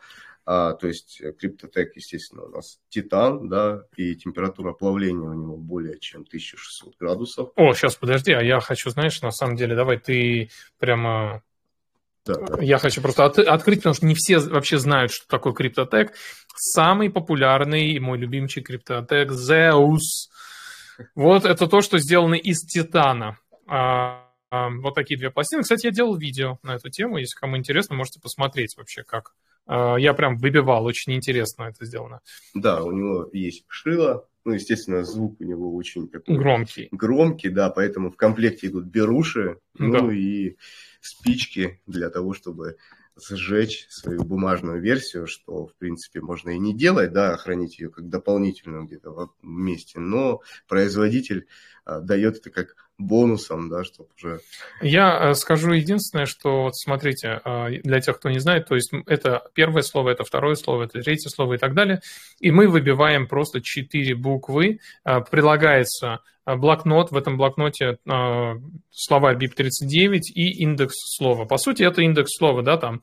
[0.49, 5.99] а, то есть Cryptotag, естественно, у нас титан, да, и температура плавления у него более
[5.99, 7.49] чем 1600 градусов.
[7.57, 11.43] О, сейчас, подожди, а я хочу, знаешь, на самом деле, давай ты прямо
[12.27, 12.61] да, да.
[12.61, 16.13] Я хочу просто от, открыть, потому что не все вообще знают, что такое криптотек.
[16.55, 20.29] Самый популярный мой любимчик криптотек Zeus.
[21.15, 23.37] Вот это то, что сделано из титана.
[23.67, 25.63] А, а, вот такие две пластины.
[25.63, 27.17] Кстати, я делал видео на эту тему.
[27.17, 29.33] Если кому интересно, можете посмотреть вообще, как.
[29.65, 32.21] А, я прям выбивал, очень интересно это сделано.
[32.53, 36.87] Да, у него есть шило, ну, естественно, звук у него очень такой громкий.
[36.91, 40.13] Громкий, да, поэтому в комплекте идут беруши, ну да.
[40.13, 40.55] и
[41.07, 42.77] спички для того, чтобы
[43.19, 48.09] сжечь свою бумажную версию, что, в принципе, можно и не делать, да, хранить ее как
[48.09, 51.47] дополнительную где-то в месте, но производитель
[51.85, 54.39] а, дает это как бонусом, да, чтобы уже...
[54.81, 58.91] Я э, скажу единственное, что, вот смотрите, а, для тех, кто не знает, то есть
[59.05, 62.01] это первое слово, это второе слово, это третье слово и так далее,
[62.39, 67.97] и мы выбиваем просто четыре буквы, а, прилагается блокнот, в этом блокноте
[68.89, 71.43] слова BIP39 и индекс слова.
[71.43, 73.01] По сути, это индекс слова, да, там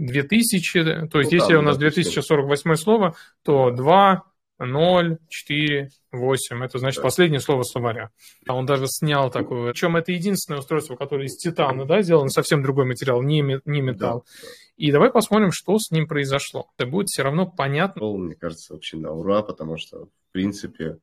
[0.00, 4.22] 2000, то есть ну, если да, у нас 2048 слово, то 2,
[4.66, 6.64] 0, 4, 8.
[6.64, 8.10] Это значит последнее слово словаря.
[8.46, 9.72] А он даже снял такое.
[9.72, 14.24] Причем это единственное устройство, которое из титана, да, сделано, совсем другой материал, не, не металл.
[14.24, 14.48] Да.
[14.76, 16.70] И давай посмотрим, что с ним произошло.
[16.76, 18.02] Это будет все равно понятно.
[18.16, 20.98] Мне кажется, вообще на ура, потому что, в принципе,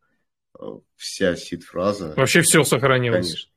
[0.59, 0.63] э,
[0.95, 2.13] вся сид-фраза...
[2.15, 3.33] Вообще все сохранилось.
[3.33, 3.51] Конечно.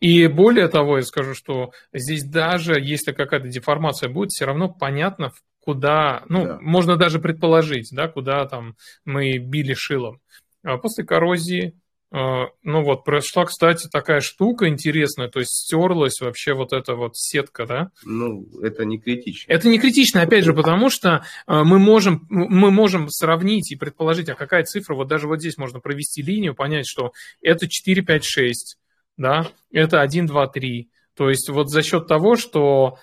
[0.00, 5.32] И более того, я скажу, что здесь даже если какая-то деформация будет, все равно понятно,
[5.66, 6.58] куда, ну, да.
[6.62, 10.20] можно даже предположить, да, куда там мы били шилом.
[10.62, 11.74] А после коррозии
[12.12, 17.16] А, ну вот, прошла, кстати, такая штука интересная, то есть стерлась вообще вот эта вот
[17.16, 17.90] сетка, да?
[18.04, 19.52] Ну, это не критично.
[19.52, 24.28] Это не критично, опять же, потому что а, мы можем, мы можем сравнить и предположить,
[24.28, 27.10] а какая цифра, вот даже вот здесь можно провести линию, понять, что
[27.42, 28.78] это 4, 5, 6,
[29.16, 30.88] да, это 1, 2, 3.
[31.16, 32.98] То есть вот за счет того, что,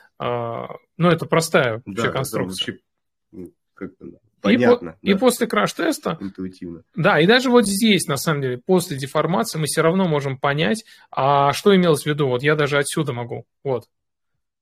[0.98, 2.80] ну, это простая вообще да, конструкция.
[3.32, 3.54] Вообще,
[4.44, 4.98] Понятно.
[5.02, 5.14] И, да.
[5.14, 6.18] и после краш-теста...
[6.20, 6.84] Интуитивно.
[6.96, 10.84] Да, и даже вот здесь, на самом деле, после деформации мы все равно можем понять,
[11.12, 12.28] а что имелось в виду.
[12.28, 13.46] Вот я даже отсюда могу.
[13.64, 13.86] Вот.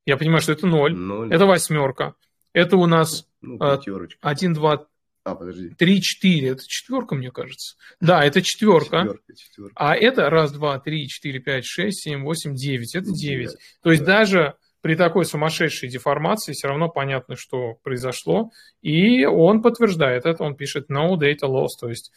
[0.05, 1.33] Я понимаю, что это 0, 0.
[1.33, 2.13] это восьмерка.
[2.53, 4.85] Это у нас ну, 1, 2,
[5.23, 5.69] а, подожди.
[5.69, 6.49] 3, 4.
[6.49, 7.75] Это четверка, мне кажется.
[7.99, 8.99] Да, это четверка.
[8.99, 9.73] четверка, четверка.
[9.75, 12.95] А это раз, два, три, четыре, пять, шесть, семь, восемь, девять.
[12.95, 13.55] Это девять.
[13.81, 14.19] То есть да.
[14.19, 18.51] даже при такой сумасшедшей деформации все равно понятно, что произошло.
[18.81, 22.11] И он подтверждает это, он пишет no data loss, то есть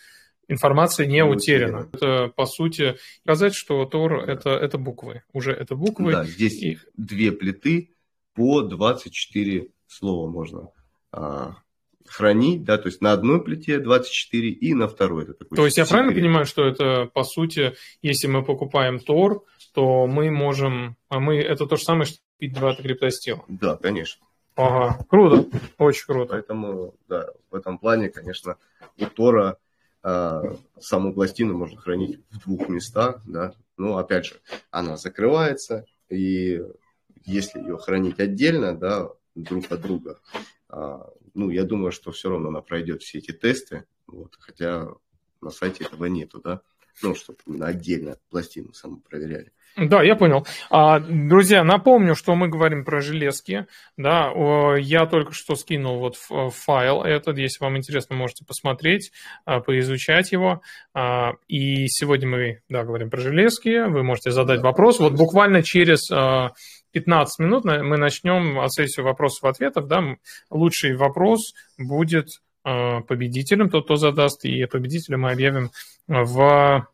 [0.49, 1.89] информация не, не утеряна.
[1.93, 4.33] Это, по сути, сказать, что Тор да.
[4.33, 5.23] это, это буквы.
[5.33, 6.13] Уже это буквы.
[6.13, 6.79] Да, здесь и...
[6.97, 7.91] две плиты
[8.35, 10.71] по 24 слова можно
[11.13, 11.57] а,
[12.07, 15.25] хранить, да, то есть на одной плите 24 и на второй.
[15.25, 19.45] Это такой то есть я правильно понимаю, что это, по сути, если мы покупаем Тор,
[19.73, 23.45] то мы можем, а мы, это то же самое, что купить два криптостила?
[23.49, 24.25] Да, конечно.
[24.57, 26.33] Ага, круто, очень круто.
[26.33, 28.57] Поэтому, да, в этом плане, конечно,
[28.99, 29.59] у Тора
[30.03, 30.43] э,
[30.79, 36.63] саму пластину можно хранить в двух местах, да, но, опять же, она закрывается, и
[37.25, 40.21] если ее хранить отдельно, да, друг от друга,
[40.71, 40.99] э,
[41.35, 44.89] ну, я думаю, что все равно она пройдет все эти тесты, вот, хотя
[45.41, 46.61] на сайте этого нету, да,
[47.03, 49.53] ну, чтобы отдельно пластину саму проверяли.
[49.77, 50.47] Да, я понял.
[50.71, 53.67] А, друзья, напомню, что мы говорим про железки.
[53.97, 54.31] Да,
[54.79, 57.39] я только что скинул вот файл этот.
[57.39, 59.11] Если вам интересно, можете посмотреть,
[59.45, 60.63] а, поизучать его.
[60.95, 63.89] А, и сегодня мы, да, говорим про железки.
[63.89, 65.01] Вы можете задать вопрос.
[65.01, 66.09] Вот буквально через
[66.93, 69.89] 15 минут мы начнем сессию вопросов-ответов.
[69.89, 70.05] Да,
[70.51, 72.29] лучший вопрос будет
[72.63, 75.71] победителем, тот, кто задаст, и победителя мы объявим
[76.07, 76.89] в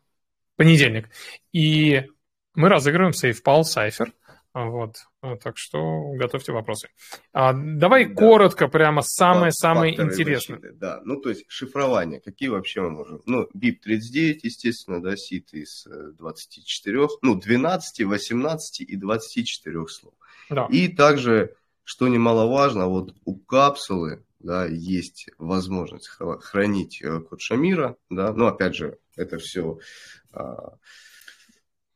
[0.57, 1.09] понедельник.
[1.53, 2.07] И
[2.55, 4.11] мы разыгрываем SafePal Cypher.
[4.53, 4.95] Вот,
[5.41, 6.89] так что готовьте вопросы.
[7.31, 8.15] А, давай да.
[8.15, 10.59] коротко, прямо самое-самое интересное.
[10.59, 13.21] Защиты, да, ну то есть шифрование, какие вообще мы можем?
[13.25, 20.13] Ну, BIP39, естественно, да, сит из 24, э, ну, 12, 18 и 24 слов.
[20.49, 20.67] Да.
[20.69, 28.33] И также, что немаловажно, вот у капсулы, да, есть возможность хранить э, код Шамира, да,
[28.33, 29.79] ну, опять же, это все
[30.33, 30.73] а,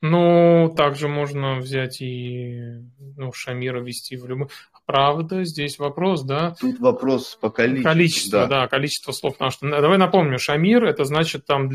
[0.02, 2.82] ну, также можно взять и
[3.18, 4.50] ну, Шамира ввести в любой...
[4.86, 6.56] Правда, здесь вопрос, да?
[6.60, 7.92] Тут вопрос по количеству.
[7.92, 9.34] Количество, да, да количество слов.
[9.34, 11.72] Потому что, давай напомню, Шамир, это значит там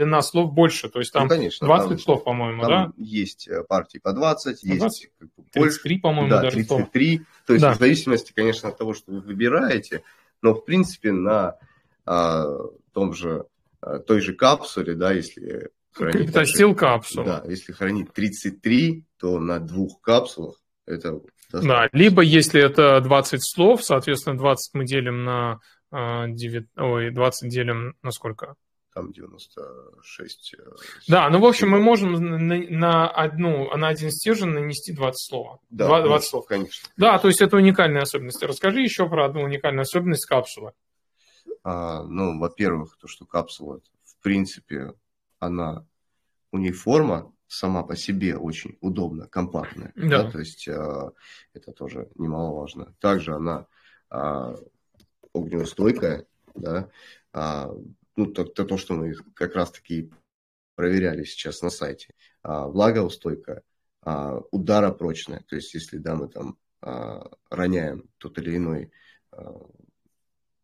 [0.00, 2.90] длина слов больше, то есть там ну, конечно, 20 там, слов, по-моему, да?
[2.96, 5.02] есть э, партии по 20, 20?
[5.02, 7.26] есть бы, 33, по-моему, да, даже 33, слов.
[7.46, 7.74] то есть да.
[7.74, 10.02] в зависимости, конечно, от того, что вы выбираете,
[10.40, 11.56] но в принципе на
[12.06, 12.46] а,
[12.92, 13.44] том же,
[13.82, 16.30] а, той же капсуле, да, если хранить...
[16.30, 17.24] Это стил капсул.
[17.24, 21.20] Да, если хранить 33, то на двух капсулах это...
[21.52, 25.60] Да, либо если это 20 слов, соответственно, 20 мы делим на
[25.92, 26.66] 9...
[26.76, 28.54] А, ой, 20 делим на сколько?
[28.94, 30.54] Там 96.
[30.58, 30.62] Э,
[31.06, 35.60] да, ну, в общем, мы можем на, на, одну, на один стержень нанести 20 слов.
[35.70, 36.46] Да, 20, 20 слов.
[36.46, 36.88] Конечно.
[36.96, 38.42] Да, то есть это уникальная особенность.
[38.42, 40.72] Расскажи еще про одну уникальную особенность капсулы.
[41.62, 44.92] А, ну, во-первых, то, что капсула, в принципе,
[45.40, 45.86] она,
[46.52, 49.92] у нее форма сама по себе очень удобная, компактная.
[49.96, 50.22] Да.
[50.22, 51.10] Да, то есть э,
[51.52, 52.94] это тоже немаловажно.
[53.00, 53.66] Также она
[54.10, 54.54] э,
[55.34, 56.88] огнеустойкая, да,
[57.32, 57.72] а,
[58.16, 60.12] ну, то, то, то, что мы как раз-таки
[60.74, 62.14] проверяли сейчас на сайте.
[62.42, 63.62] А, влагоустойкая,
[64.02, 68.90] а, ударопрочная, то есть если, да, мы там а, роняем тот или иной
[69.30, 69.60] а,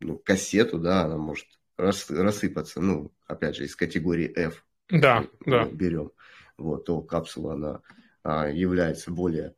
[0.01, 5.65] ну, кассету, да, она может рас, рассыпаться, ну, опять же, из категории F, да, да.
[5.67, 6.11] берем,
[6.57, 7.81] вот, то капсула, она
[8.23, 9.55] а, является более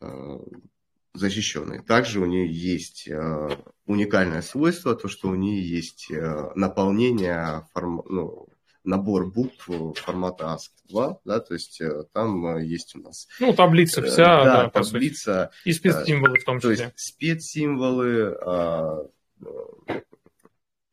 [0.00, 0.40] а,
[1.14, 1.82] защищенной.
[1.82, 8.02] Также у нее есть а, уникальное свойство, то, что у нее есть а, наполнение, форм,
[8.08, 8.48] ну,
[8.84, 13.28] набор букв формата ASCII-2, да, то есть э, там а, есть у нас...
[13.38, 15.50] Ну, таблица вся, да, да таблица.
[15.64, 16.76] И спецсимволы в том числе.
[16.76, 19.06] То есть спецсимволы, а,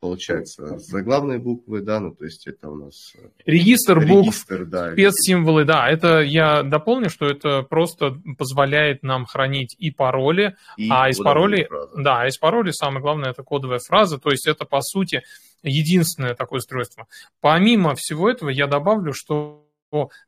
[0.00, 3.14] получается, заглавные буквы, да, ну, то есть это у нас...
[3.16, 9.74] Э, регистр букв, да, спецсимволы, да, это я дополню, что это просто позволяет нам хранить
[9.78, 14.30] и пароли, и а из паролей, да, из паролей самое главное это кодовая фраза, то
[14.30, 15.22] есть это, по сути,
[15.62, 17.06] единственное такое устройство.
[17.40, 19.66] Помимо всего этого я добавлю, что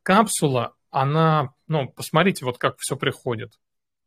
[0.03, 3.53] капсула, она, ну, посмотрите, вот как все приходит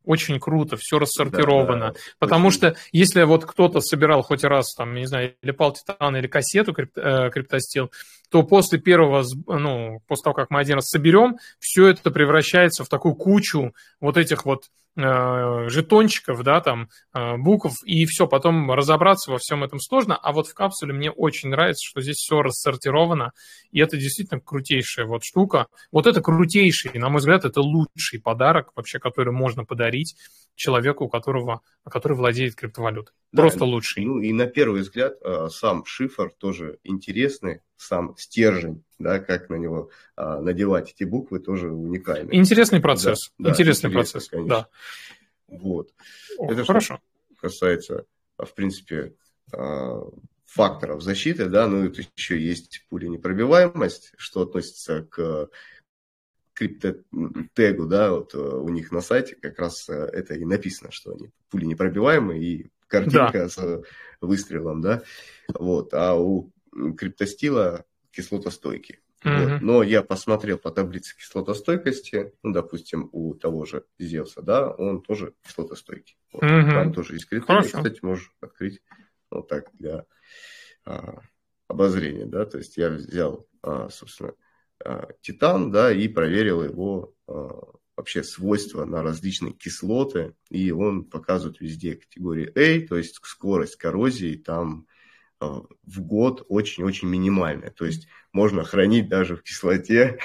[0.06, 1.88] очень круто, все рассортировано.
[1.88, 2.58] Да, да, потому очень...
[2.58, 6.74] что если вот кто-то собирал хоть раз, там, не знаю, или пал титан, или кассету
[6.74, 7.92] крип, э, криптостил,
[8.30, 12.89] то после первого, ну, после того, как мы один раз соберем, все это превращается в
[12.89, 19.38] такую кучу вот этих вот жетончиков, да, там, э, букв, и все, потом разобраться во
[19.39, 23.32] всем этом сложно, а вот в капсуле мне очень нравится, что здесь все рассортировано,
[23.71, 25.67] и это действительно крутейшая вот штука.
[25.91, 30.15] Вот это крутейший, на мой взгляд, это лучший подарок вообще, который можно подарить
[30.56, 33.15] человеку, у которого, который владеет криптовалютой.
[33.32, 34.06] Да, Просто лучший.
[34.06, 39.56] Ну и на первый взгляд э, сам шифр тоже интересный, сам стержень, да, как на
[39.56, 42.36] него а, надевать эти буквы, тоже уникальный.
[42.36, 43.32] Интересный процесс.
[43.38, 44.50] Да, интересный да, процесс, конечно.
[44.50, 44.67] да.
[45.48, 45.89] Вот.
[46.38, 47.00] О, Это хорошо.
[47.39, 48.06] касается,
[48.38, 49.13] а, в принципе,
[49.52, 50.04] а,
[50.46, 55.50] факторов защиты, да, ну это еще есть пуленепробиваемость, что относится к
[56.54, 61.13] криптотегу, да, вот э, у них на сайте как раз э, это и написано, что
[61.13, 63.50] они пули непробиваемые и картинка да.
[63.50, 63.82] с
[64.22, 65.02] выстрелом, да,
[65.56, 66.53] вот, а у
[66.97, 68.99] криптостила кислотостойкий.
[69.23, 69.53] Mm-hmm.
[69.53, 69.62] Вот.
[69.62, 75.33] Но я посмотрел по таблице кислотостойкости, ну, допустим, у того же Зевса, да, он тоже
[75.45, 76.17] кислотостойкий.
[76.31, 76.43] Вот.
[76.43, 76.71] Mm-hmm.
[76.71, 78.81] Там тоже есть критерии, кстати, можешь открыть
[79.31, 80.05] вот так для
[80.86, 81.21] а,
[81.67, 84.33] обозрения, да, то есть я взял, а, собственно,
[84.83, 91.62] а, титан, да, и проверил его а, вообще свойства на различные кислоты, и он показывает
[91.62, 94.88] везде категории A, то есть скорость коррозии там
[95.49, 97.71] в год очень-очень минимальная.
[97.71, 100.19] То есть можно хранить даже в кислоте.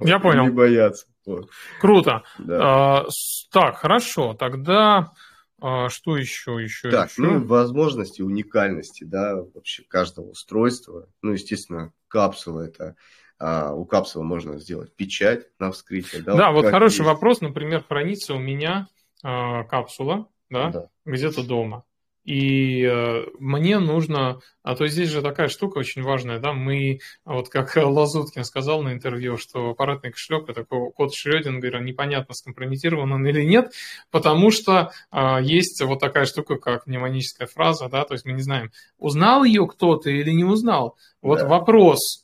[0.00, 0.44] Я понял.
[0.44, 1.06] Не бояться.
[1.26, 1.50] Вот.
[1.80, 2.22] Круто.
[2.38, 3.00] Да.
[3.00, 3.06] А,
[3.50, 4.34] так, хорошо.
[4.34, 5.12] Тогда
[5.60, 6.62] а, что еще?
[6.62, 7.22] еще так, еще?
[7.22, 11.08] ну возможности, уникальности, да, вообще каждого устройства.
[11.22, 12.96] Ну, естественно, капсула это
[13.38, 16.22] а, у капсулы можно сделать печать на вскрытие.
[16.22, 17.06] Да, да вот хороший есть.
[17.06, 17.40] вопрос.
[17.40, 18.88] Например, хранится у меня
[19.22, 20.88] а, капсула, да, да.
[21.04, 21.84] где-то дома.
[22.24, 27.50] И э, мне нужно, а то здесь же такая штука очень важная, да, мы, вот
[27.50, 33.42] как Лазуткин сказал на интервью, что аппаратный кошелек это код Шрёдингера, непонятно, скомпрометирован он или
[33.42, 33.72] нет,
[34.10, 38.42] потому что э, есть вот такая штука, как мнемоническая фраза, да, то есть мы не
[38.42, 40.96] знаем, узнал ее кто-то или не узнал.
[41.20, 41.48] Вот да.
[41.48, 42.23] вопрос,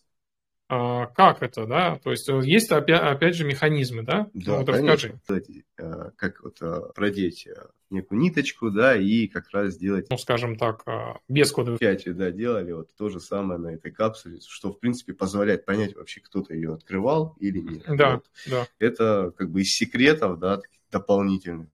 [0.71, 1.97] как это, да?
[1.97, 4.29] То есть э, есть опять, опять же механизмы, да?
[4.35, 5.19] Да, вот конечно.
[5.29, 5.65] расскажи.
[5.77, 7.49] Э, как вот э, продеть
[7.91, 10.07] некую ниточку, да, и как раз сделать...
[10.09, 10.85] Ну, скажем так,
[11.29, 11.81] без кодовых...
[11.81, 15.97] Пятью, да, делали вот то же самое на этой капсуле, что, в принципе, позволяет понять
[15.97, 17.83] вообще, кто-то ее открывал или нет.
[17.89, 18.25] Да, вот.
[18.47, 18.67] да.
[18.79, 20.61] Это как бы из секретов, да,
[20.93, 21.69] дополнительных.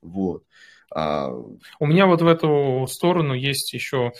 [0.00, 0.44] Вот.
[0.90, 1.28] А...
[1.28, 4.12] У меня вот в эту сторону есть еще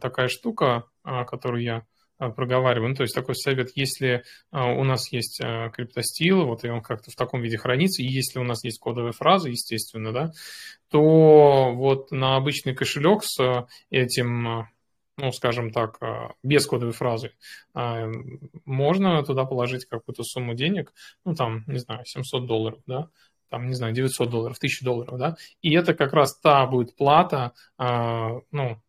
[0.00, 1.86] такая штука, которую я
[2.18, 2.90] а, проговариваю.
[2.90, 6.80] Ну, то есть такой совет, если а, у нас есть а, криптостил, вот и он
[6.80, 10.32] как-то в таком виде хранится, и если у нас есть кодовая фраза, естественно, да,
[10.90, 14.66] то вот на обычный кошелек с этим,
[15.18, 15.98] ну, скажем так,
[16.42, 17.32] без кодовой фразы,
[18.64, 23.08] можно туда положить какую-то сумму денег, ну, там, не знаю, 700 долларов, да,
[23.50, 27.52] там, не знаю, 900 долларов, 1000 долларов, да, и это как раз та будет плата,
[27.78, 28.80] ну,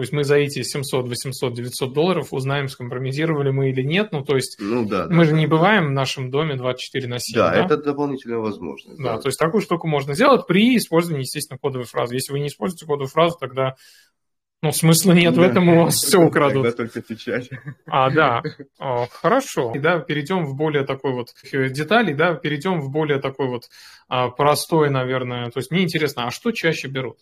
[0.00, 4.12] то есть мы за эти 700, 800, 900 долларов узнаем, скомпрометировали мы или нет.
[4.12, 7.06] Ну, то есть ну, да, мы да, же да, не бываем в нашем доме 24
[7.06, 7.38] на 7.
[7.38, 7.64] Да, да?
[7.66, 8.96] это дополнительная возможность.
[8.96, 12.14] Да, да, то есть такую штуку можно сделать при использовании, естественно, кодовой фразы.
[12.14, 13.74] Если вы не используете кодовую фразу, тогда
[14.62, 15.40] ну, смысла нет да.
[15.42, 16.62] в этом, у вас все украдут.
[16.62, 17.50] Тогда только печать.
[17.86, 18.42] А, да.
[18.78, 19.74] О, хорошо.
[19.76, 23.64] Да, перейдем в более такой вот детали, да, перейдем в более такой вот
[24.08, 25.50] а, простой, наверное.
[25.50, 27.18] То есть мне интересно, а что чаще берут?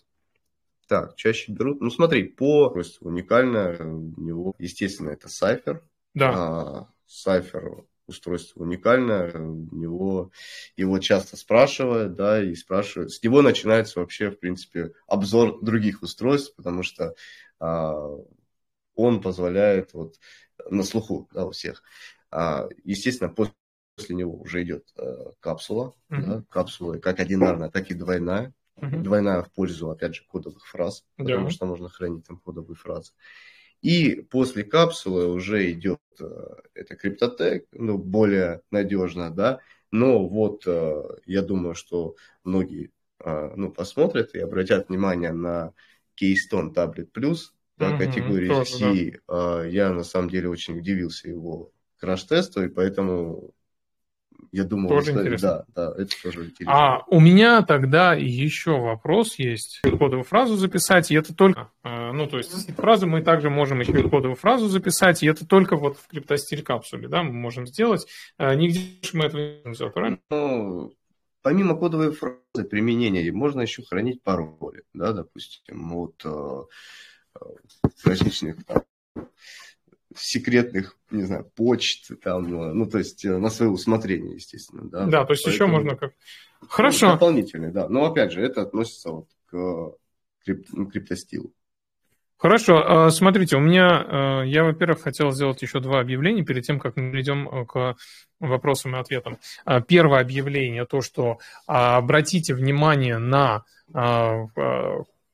[0.89, 1.81] Так, чаще берут.
[1.81, 5.81] Ну, смотри, по просто уникально у него, естественно, это Cypher.
[6.15, 6.33] Да.
[6.35, 10.31] А, Cypher устройство уникальное, у него
[10.75, 13.11] его часто спрашивают, да, и спрашивают.
[13.13, 17.13] С него начинается вообще, в принципе, обзор других устройств, потому что
[17.59, 17.95] а,
[18.95, 20.15] он позволяет вот
[20.71, 21.83] на слуху, да, у всех.
[22.31, 23.53] А, естественно, после
[23.99, 26.25] после него уже идет э, капсула, mm-hmm.
[26.25, 28.53] да, капсула как одинарная, так и двойная.
[28.81, 29.03] Угу.
[29.03, 31.49] Двойная в пользу, опять же, кодовых фраз, потому да.
[31.51, 33.11] что можно хранить там кодовые фразы.
[33.81, 36.25] И после капсулы уже идет э,
[36.73, 39.59] это криптотек, ну, более надежно, да.
[39.91, 42.91] Но вот э, я думаю, что многие
[43.23, 45.73] э, ну, посмотрят и обратят внимание на
[46.21, 47.51] Keystone Tablet Plus.
[47.77, 49.65] да, угу, категории тоже, C, да.
[49.65, 53.53] я на самом деле очень удивился его краш-тесту, и поэтому
[54.51, 55.65] я думал, тоже что интересно.
[55.75, 56.73] да, да, это тоже интересно.
[56.73, 59.79] А у меня тогда еще вопрос есть.
[59.81, 63.93] Кодовую фразу записать, и это только, э, ну, то есть фразу мы также можем еще
[64.03, 68.07] кодовую фразу записать, и это только вот в криптостиль капсуле, да, мы можем сделать.
[68.37, 68.81] Э, нигде
[69.13, 70.19] мы этого не можем сделать, правильно?
[70.29, 70.93] Ну,
[71.41, 76.63] помимо кодовой фразы применения, можно еще хранить пароли, да, допустим, вот э,
[78.03, 78.83] различных там,
[80.15, 85.05] секретных, не знаю, почт, там, э, ну, то есть э, на свое усмотрение, естественно, да.
[85.05, 86.13] Да, то есть Поэтому, еще можно как...
[86.67, 87.07] Хорошо.
[87.07, 87.87] Ну, дополнительный, да.
[87.87, 89.93] Но, опять же, это относится вот к
[90.43, 90.67] крип...
[90.71, 91.53] ну, криптостилу.
[92.37, 96.79] Хорошо, а, смотрите, у меня, э, я, во-первых, хотел сделать еще два объявления перед тем,
[96.79, 97.97] как мы перейдем к
[98.39, 99.37] вопросам и ответам.
[99.65, 103.63] А, первое объявление, то, что а, обратите внимание на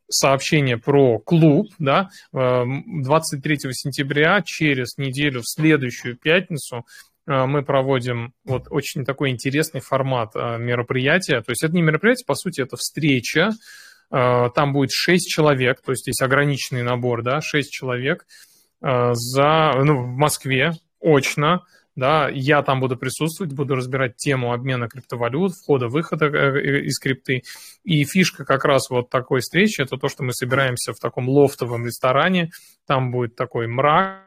[0.09, 6.85] сообщение про клуб, да, 23 э, сентября, через неделю, в следующую пятницу,
[7.27, 11.41] э, мы проводим вот очень такой интересный формат э, мероприятия.
[11.41, 13.51] То есть это не мероприятие, по сути, это встреча.
[14.11, 18.27] Там будет 6 человек, то есть здесь ограниченный набор, да, 6 человек
[18.79, 21.63] за, ну, в Москве очно
[21.95, 27.43] да, я там буду присутствовать, буду разбирать тему обмена криптовалют, входа-выхода э, э, из крипты.
[27.83, 31.85] И фишка как раз вот такой встречи, это то, что мы собираемся в таком лофтовом
[31.85, 32.49] ресторане,
[32.85, 34.25] там будет такой мрак,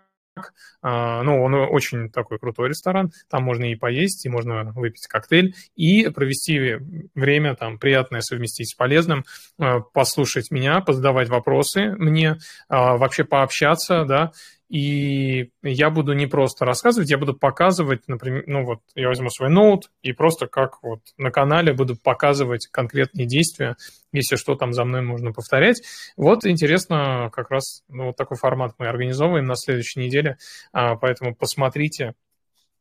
[0.82, 5.54] а, ну, он очень такой крутой ресторан, там можно и поесть, и можно выпить коктейль,
[5.74, 6.76] и провести
[7.14, 9.24] время там приятное совместить с полезным,
[9.58, 12.38] э, послушать меня, позадавать вопросы мне,
[12.68, 14.32] а, вообще пообщаться, да,
[14.68, 19.48] и я буду не просто рассказывать, я буду показывать, например, ну вот я возьму свой
[19.48, 23.76] ноут и просто как вот на канале буду показывать конкретные действия,
[24.12, 25.80] если что там за мной можно повторять.
[26.16, 30.36] Вот интересно, как раз ну, вот такой формат мы организовываем на следующей неделе,
[30.72, 32.12] а, поэтому посмотрите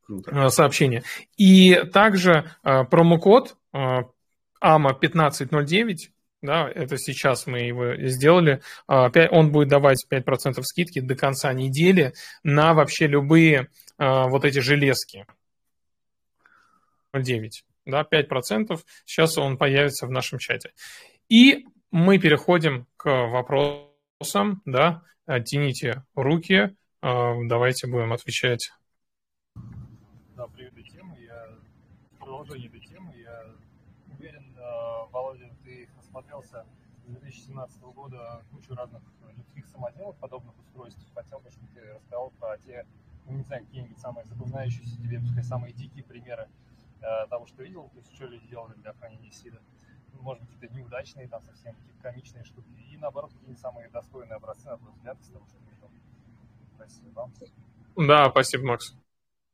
[0.05, 0.49] Круто.
[0.49, 1.03] сообщение.
[1.37, 5.95] И также а, промокод AMA1509
[6.41, 12.13] да, это сейчас мы его сделали, а, он будет давать 5% скидки до конца недели
[12.43, 15.25] на вообще любые а, вот эти железки.
[17.13, 20.73] 9, да, 5%, сейчас он появится в нашем чате.
[21.29, 25.01] И мы переходим к вопросам, да,
[25.45, 28.71] тяните руки, а, давайте будем отвечать.
[30.35, 31.47] Да, привет, тема, я
[32.19, 33.43] продолжение этой темы, я
[34.15, 34.55] уверен,
[35.11, 35.56] Володя
[36.17, 36.65] насмотрелся
[37.05, 39.01] с 2017 года кучу разных
[39.37, 40.99] людских самоделок, подобных устройств.
[41.13, 42.85] Хотел бы, чтобы ты рассказал про те,
[43.25, 46.49] ну, не знаю, какие-нибудь самые запоминающиеся тебе, пускай самые дикие примеры
[47.01, 49.59] э, того, что видел, то есть что люди делали для хранения сида.
[50.13, 52.67] Ну, может быть, какие-то неудачные, там совсем какие-то комичные штуки.
[52.91, 55.89] И наоборот, какие-нибудь самые достойные образцы, на твой взгляд, из того, что видел.
[56.75, 57.29] Спасибо.
[57.95, 58.95] Да, спасибо, Макс.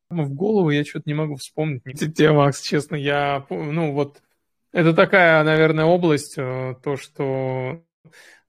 [0.09, 1.83] В голову я что-то не могу вспомнить.
[1.99, 4.21] Тебе, Макс, честно, я, ну вот,
[4.73, 7.81] это такая, наверное, область, э, то, что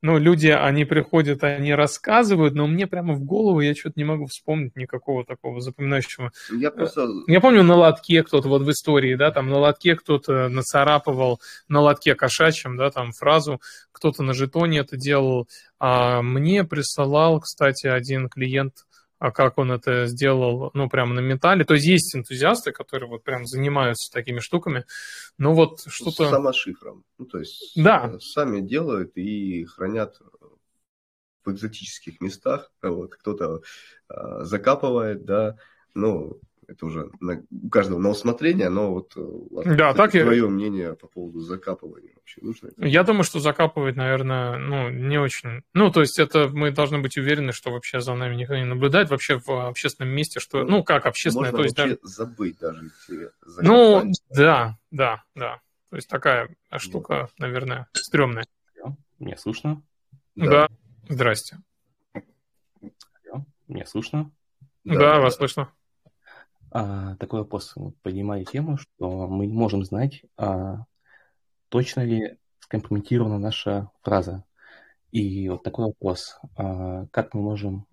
[0.05, 4.27] ну, люди, они приходят, они рассказывают, но мне прямо в голову я что-то не могу
[4.27, 6.31] вспомнить никакого такого запоминающего.
[6.51, 7.09] Я просто...
[7.27, 11.81] Я помню на лотке кто-то, вот в истории, да, там на лотке кто-то нацарапывал, на
[11.81, 13.63] лотке кошачьем, да, там фразу,
[13.93, 15.49] кто-то на жетоне это делал.
[15.79, 18.85] А мне присылал, кстати, один клиент
[19.19, 21.65] а как он это сделал, ну, прямо на металле.
[21.65, 24.85] То есть есть энтузиасты, которые вот прям занимаются такими штуками,
[25.39, 26.31] но вот что-то...
[26.31, 27.05] Самошифром.
[27.19, 28.13] Ну, то есть да.
[28.15, 30.21] Э, сами делают и хранят
[31.45, 32.71] в экзотических местах.
[32.83, 33.63] Вот, кто-то
[34.09, 35.57] э, закапывает, да,
[35.95, 40.47] ну, это уже на, у каждого на усмотрение, но вот э, да, так твое я...
[40.47, 42.71] мнение по поводу закапывания вообще нужно?
[42.77, 45.63] Я думаю, что закапывать, наверное, ну, не очень.
[45.73, 49.11] Ну, то есть это мы должны быть уверены, что вообще за нами никто не наблюдает,
[49.11, 51.99] вообще в общественном месте, что, ну, ну как общественное, Можно то есть даже...
[52.03, 52.91] забыть даже.
[53.59, 55.61] Ну, да, да, да.
[55.91, 58.45] То есть такая штука, наверное, стрёмная.
[59.19, 59.83] Мне слышно?
[60.35, 60.47] Да.
[60.47, 60.69] да.
[61.09, 61.59] Здрасте.
[63.69, 64.31] Мне слышно?
[64.85, 65.73] Да, да вас слышно.
[66.75, 67.73] А, такой вопрос.
[68.03, 70.87] Поднимали тему, что мы не можем знать, а,
[71.69, 74.45] точно ли скомпрометирована наша фраза.
[75.13, 76.37] И вот такой вопрос.
[76.57, 77.87] А, как мы можем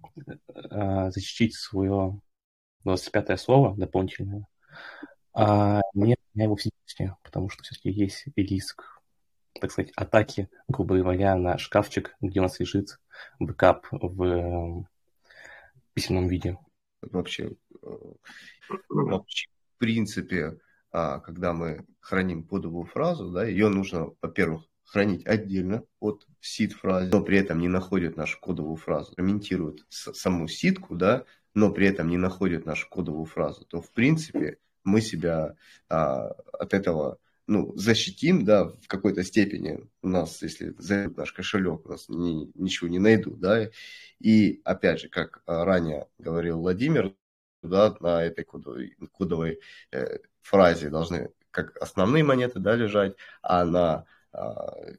[0.72, 2.20] а, защитить свое
[2.84, 4.48] 25-е слово дополнительное,
[5.36, 9.00] а не его физически, потому что все-таки есть риск,
[9.60, 13.00] так сказать, атаки, грубо говоря, на шкафчик, где у нас лежит
[13.38, 14.86] бэкап в
[15.94, 16.58] письменном виде.
[17.04, 17.52] Вообще
[18.90, 20.60] вообще, в принципе,
[20.92, 27.10] а, когда мы храним кодовую фразу, да, ее нужно, во-первых, хранить отдельно от seed фразы,
[27.12, 32.10] но при этом не находят нашу кодовую фразу, комментируют саму ситку, да, но при этом
[32.10, 35.56] не находят нашу кодовую фразу, то в принципе мы себя
[35.90, 39.80] а, от этого ну, защитим, да, в какой-то степени.
[40.02, 43.70] У нас, если зайдут наш кошелек, у нас ни, ничего не найдут, да.
[44.20, 47.14] И опять же, как ранее говорил Владимир,
[47.68, 49.60] да, на этой кодовой, кодовой
[49.92, 54.06] э, фразе должны как основные монеты, да, лежать, а на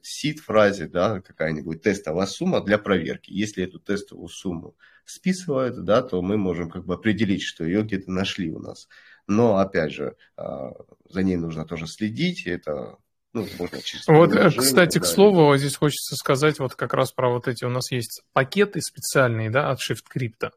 [0.03, 3.31] сид фразе, да, какая-нибудь тестовая сумма для проверки.
[3.31, 8.11] Если эту тестовую сумму списывают, да, то мы можем как бы определить, что ее где-то
[8.11, 8.87] нашли у нас.
[9.27, 10.73] Но, опять же, а,
[11.09, 12.97] за ней нужно тоже следить, это
[13.33, 17.29] ну, можно через вот, э, кстати, к слову, здесь хочется сказать вот как раз про
[17.29, 20.51] вот эти у нас есть пакеты специальные, да, от Shift Crypto.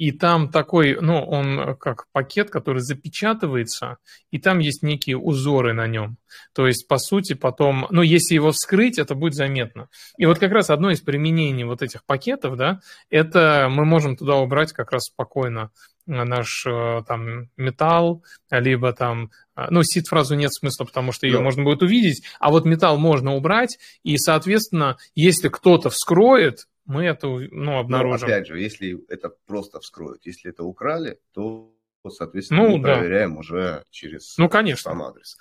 [0.00, 3.98] И там такой, ну, он как пакет, который запечатывается,
[4.30, 6.16] и там есть некие узоры на нем.
[6.54, 9.90] То есть, по сути, потом, ну, если его вскрыть, это будет заметно.
[10.16, 12.80] И вот как раз одно из применений вот этих пакетов, да,
[13.10, 15.70] это мы можем туда убрать как раз спокойно
[16.06, 21.36] наш э, там металл, либо там, э, ну, сид фразу нет смысла, потому что ее
[21.36, 21.42] да.
[21.42, 27.28] можно будет увидеть, а вот металл можно убрать, и, соответственно, если кто-то вскроет, мы это
[27.28, 28.28] ну, обнаружим.
[28.28, 31.72] Но, опять же, если это просто вскроют, если это украли, то,
[32.08, 32.96] соответственно, ну, мы да.
[32.96, 34.90] проверяем уже через ну, конечно.
[34.90, 35.38] сам адрес.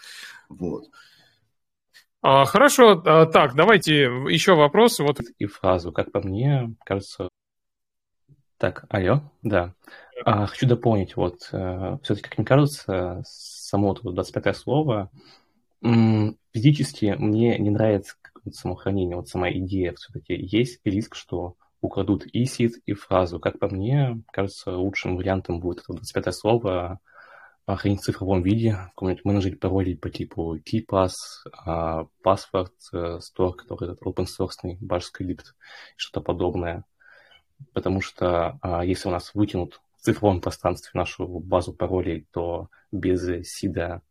[0.48, 0.86] Вот.
[2.22, 5.04] А, хорошо, а, так, давайте еще вопросы.
[5.04, 5.20] Вот.
[5.40, 7.30] И фразу, как по мне, кажется...
[8.58, 9.74] Так, алло, да.
[10.26, 15.10] А, хочу дополнить, вот, э, все-таки, как мне кажется, само вот 25 слово,
[15.82, 18.16] физически мне не нравится
[18.46, 23.40] вот самохранение, вот сама идея все-таки есть риск, что украдут и сид, и фразу.
[23.40, 27.00] Как по мне, кажется, лучшим вариантом будет это 25 слово
[27.66, 31.12] а, хранить в цифровом виде, в каком-нибудь менеджере паролей по типу KeyPass,
[31.66, 35.56] а, Password э, Store, который этот open source, bash скрипт,
[35.96, 36.84] что-то подобное.
[37.74, 43.48] Потому что а, если у нас вытянут в цифровом пространстве нашу базу паролей, то без
[43.48, 44.02] сида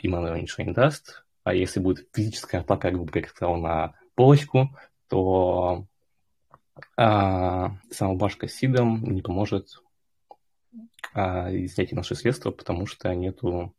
[0.00, 1.24] им она ничего не даст.
[1.48, 4.76] А если будет физическая атака, грубо говоря, сказал, на полочку,
[5.08, 5.86] то
[6.94, 9.82] а, сама башка с сидом не поможет
[11.14, 13.74] а, изъять наши средства, потому что нету,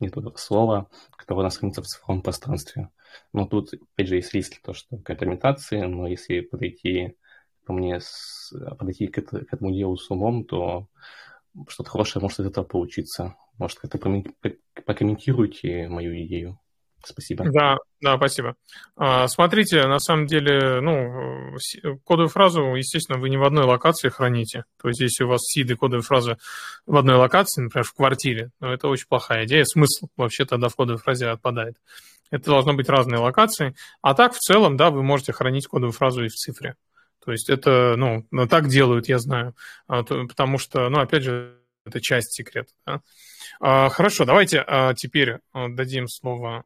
[0.00, 2.90] нету слова, которое хранится в цифровом пространстве.
[3.32, 7.16] Но тут, опять же, есть риски, то, что какая-то имитация, но если подойти
[7.64, 10.88] по мне, с, подойти к, это, к этому делу с умом, то
[11.68, 13.36] что-то хорошее может из этого получиться.
[13.56, 13.98] Может, как-то
[14.84, 16.58] прокомментируйте мою идею.
[17.04, 17.44] Спасибо.
[17.50, 18.56] Да, да, спасибо.
[18.96, 21.56] А, смотрите, на самом деле, ну,
[22.04, 24.64] кодовую фразу, естественно, вы не в одной локации храните.
[24.80, 26.36] То есть, если у вас сиды кодовой фразы
[26.86, 29.64] в одной локации, например, в квартире, ну, это очень плохая идея.
[29.64, 31.76] Смысл вообще тогда в кодовой фразе отпадает.
[32.30, 33.74] Это должно быть разные локации.
[34.02, 36.74] А так, в целом, да, вы можете хранить кодовую фразу и в цифре.
[37.24, 39.54] То есть это, ну, ну так делают, я знаю.
[39.86, 42.72] А, потому что, ну, опять же, это часть секрета.
[42.86, 43.02] Да?
[43.60, 44.64] А, хорошо, давайте
[44.96, 46.64] теперь дадим слово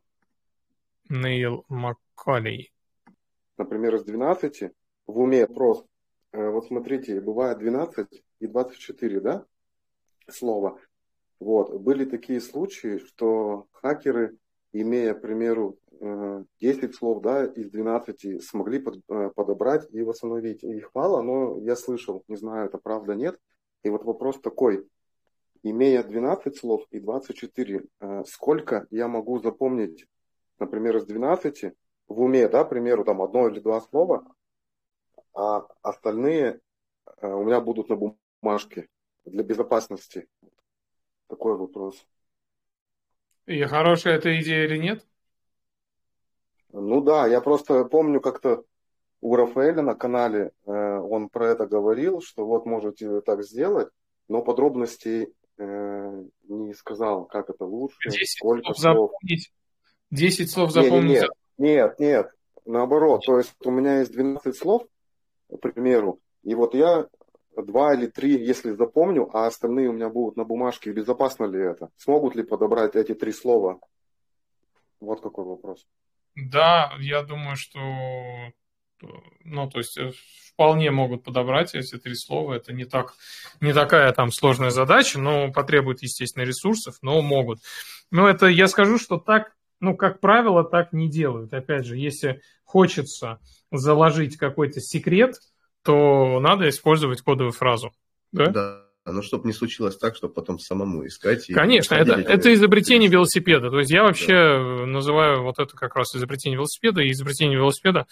[1.08, 2.72] Нейл Маккалей.
[3.56, 4.70] Например, из 12
[5.06, 5.88] в уме просто.
[6.32, 9.46] Э, вот смотрите, бывает 12 и 24, да,
[10.28, 10.78] слова.
[11.40, 11.80] Вот.
[11.80, 14.36] Были такие случаи, что хакеры,
[14.72, 20.62] имея, к примеру, 10 э, слов да, из 12, смогли э, подобрать и восстановить.
[20.62, 23.38] Их мало, но я слышал, не знаю, это правда, нет.
[23.82, 24.86] И вот вопрос такой.
[25.64, 27.84] Имея 12 слов и 24,
[28.24, 30.06] сколько я могу запомнить
[30.60, 31.74] например, из 12
[32.08, 34.24] в уме, да, к примеру, там одно или два слова,
[35.34, 36.60] а остальные
[37.20, 38.88] э, у меня будут на бумажке
[39.24, 40.26] для безопасности.
[41.28, 42.06] Такой вопрос.
[43.46, 45.06] И хорошая эта идея или нет?
[46.72, 48.64] Ну да, я просто помню как-то
[49.20, 53.88] у Рафаэля на канале э, он про это говорил, что вот можете так сделать,
[54.28, 59.12] но подробностей э, не сказал, как это лучше, Здесь сколько слов.
[59.12, 59.52] Запомнить
[60.10, 61.20] 10 слов запомнить?
[61.20, 62.30] Нет, нет, нет,
[62.64, 63.24] наоборот.
[63.26, 64.86] То есть у меня есть 12 слов,
[65.50, 67.06] к примеру, и вот я
[67.56, 71.90] два или три, если запомню, а остальные у меня будут на бумажке, безопасно ли это?
[71.96, 73.80] Смогут ли подобрать эти три слова?
[75.00, 75.86] Вот какой вопрос.
[76.34, 77.80] Да, я думаю, что
[79.44, 80.10] ну, то есть э,
[80.52, 82.54] вполне могут подобрать эти три слова.
[82.54, 83.14] Это не, так,
[83.60, 87.60] не такая там сложная задача, но потребует, естественно, ресурсов, но могут.
[88.10, 91.52] Но это я скажу, что так ну, как правило, так не делают.
[91.52, 93.38] Опять же, если хочется
[93.70, 95.36] заложить какой-то секрет,
[95.82, 97.92] то надо использовать кодовую фразу.
[98.32, 98.46] Да?
[98.48, 101.46] Да, но чтобы не случилось так, чтобы потом самому искать.
[101.46, 103.70] Конечно, это, это изобретение велосипеда.
[103.70, 104.86] То есть я вообще да.
[104.86, 108.06] называю вот это как раз изобретение велосипеда, и изобретение велосипеда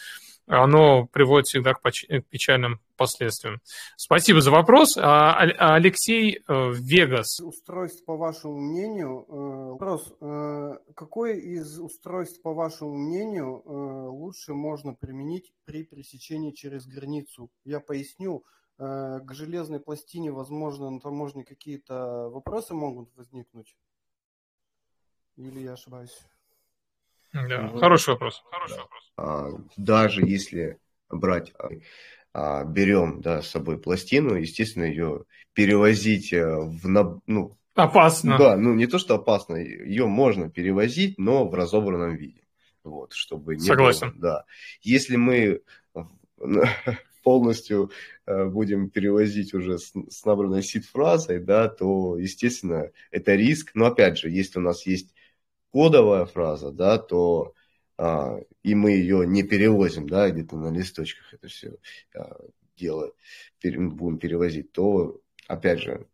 [0.47, 1.82] оно приводит всегда к
[2.30, 3.61] печальным последствиям.
[3.97, 4.97] Спасибо за вопрос.
[4.97, 7.40] А, а, Алексей э, Вегас.
[7.40, 13.62] Устройств, по вашему мнению, э, вопрос, э, какое из устройств, по вашему мнению,
[14.12, 17.51] лучше можно применить при пересечении через границу?
[17.64, 18.44] Я поясню.
[18.78, 23.74] К железной пластине, возможно, на таможне какие-то вопросы могут возникнуть?
[25.36, 26.14] Или я ошибаюсь?
[27.49, 27.80] Да, вот.
[27.80, 28.43] хороший вопрос.
[28.51, 29.12] Хороший вопрос.
[29.16, 30.78] А, даже если
[31.11, 31.53] брать,
[32.32, 36.87] а, берем да, с собой пластину, естественно, ее перевозить э, в
[37.26, 38.39] ну, опасно.
[38.39, 42.43] Да, ну не то, что опасно, ее можно перевозить, но в разобранном виде.
[42.84, 44.11] Вот, чтобы не Согласен.
[44.12, 44.45] Было, да.
[44.82, 45.62] Если мы
[47.24, 47.91] полностью
[48.26, 53.72] э, будем перевозить уже с, с набранной сид-фразой, да, то, естественно, это риск.
[53.74, 55.12] Но опять же, если у нас есть
[55.77, 57.53] кодовая фраза, да, то
[57.99, 61.77] а, и мы ее не перевозим, да, где-то на листочках это все
[62.14, 62.35] а,
[62.79, 63.12] дело
[63.61, 66.07] пере, будем перевозить, то, опять же,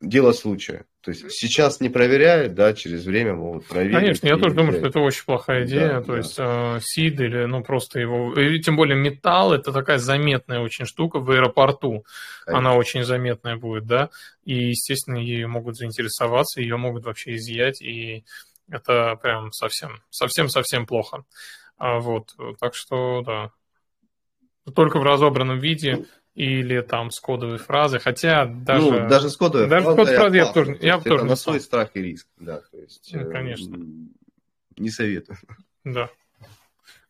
[0.00, 0.86] дело случая.
[1.02, 3.94] То есть сейчас не проверяют, да, через время могут проверить.
[3.94, 5.88] Конечно, я тоже думаю, что это очень плохая идея.
[5.88, 6.16] Да, то да.
[6.16, 8.32] есть э, СИД или, ну, просто его...
[8.40, 12.06] И тем более металл– это такая заметная очень штука в аэропорту.
[12.46, 12.58] Конечно.
[12.70, 14.08] Она очень заметная будет, да.
[14.44, 18.24] И, естественно, ее могут заинтересоваться, ее могут вообще изъять и
[18.68, 21.24] это прям совсем, совсем-совсем плохо.
[21.76, 23.50] А вот, так что, да,
[24.74, 28.90] только в разобранном виде или там с кодовой фразой, хотя даже...
[28.90, 31.60] Ну, даже с кодовой даже фразой, код фразы я бы тоже, я тоже на свой
[31.60, 33.10] страх и риск, да, то есть...
[33.12, 33.76] Ну, конечно.
[34.76, 35.38] Не советую.
[35.84, 36.08] Да.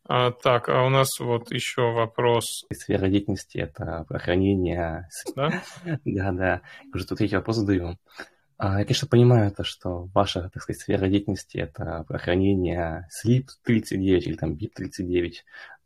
[0.05, 2.65] А, так, а у нас вот еще вопрос.
[2.73, 5.09] Сфера деятельности– это хранение...
[5.37, 5.63] Да?
[6.05, 6.63] Да, да.
[6.93, 7.99] Уже тут третий вопрос задаю.
[8.59, 14.35] А, я, конечно, понимаю то, что ваша, так сказать, сфера деятельности– это хранение SLIP-39 или
[14.35, 15.33] там BIP-39.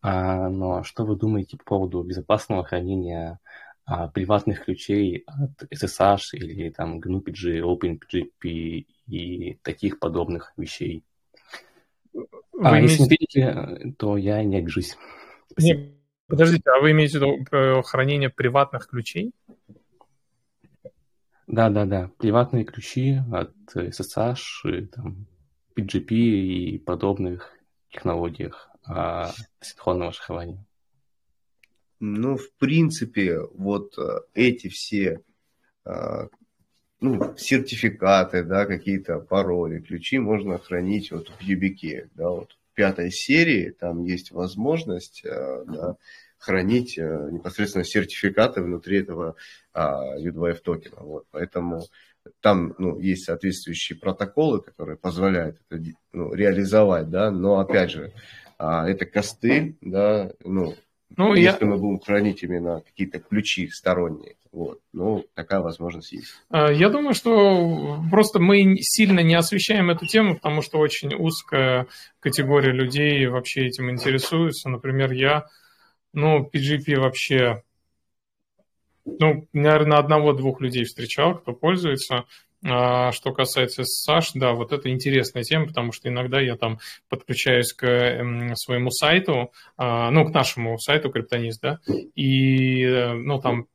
[0.03, 3.41] А, но что вы думаете по поводу безопасного хранения
[3.85, 11.03] а, приватных ключей от SSH или там GNU-PG, OpenPGP и таких подобных вещей?
[12.13, 12.27] Вы
[12.63, 12.93] а имеете...
[12.93, 14.97] если не видите, то я не обижусь.
[15.57, 15.95] Не,
[16.27, 19.33] подождите, а вы имеете в виду э, хранение приватных ключей?
[21.47, 25.27] Да-да-да, приватные ключи от SSH, и, там,
[25.77, 27.53] PGP и подобных
[27.91, 30.65] технологиях а, синхронного шифрования.
[32.01, 35.23] Ну, в принципе, вот э, эти все
[35.85, 36.29] а,
[37.01, 43.11] ну, сертификаты, да, какие-то пароли, ключи можно хранить вот в YubiKey, да, вот в пятой
[43.11, 45.97] серии там есть возможность, э, да,
[46.39, 49.37] хранить э, непосредственно сертификаты внутри этого
[49.75, 51.01] U2F токена.
[51.01, 51.83] Вот, поэтому
[52.41, 55.83] там ну, есть соответствующие протоколы, которые позволяют это
[56.13, 58.13] ну, реализовать, да, но опять же,
[58.59, 60.75] а, это косты, да, ну,
[61.17, 61.71] ну если я...
[61.71, 66.35] мы будем хранить именно какие-то ключи сторонние, вот, ну, такая возможность есть.
[66.51, 71.87] А, я думаю, что просто мы сильно не освещаем эту тему, потому что очень узкая
[72.21, 74.69] категория людей вообще этим интересуется.
[74.69, 75.47] Например, я
[76.17, 77.63] ну, PGP вообще,
[79.05, 82.25] ну, наверное, одного-двух людей встречал, кто пользуется.
[82.65, 87.73] А что касается SSH, да, вот это интересная тема, потому что иногда я там подключаюсь
[87.75, 93.67] к эм, своему сайту, а, ну, к нашему сайту Криптонист, да, и, э, ну, там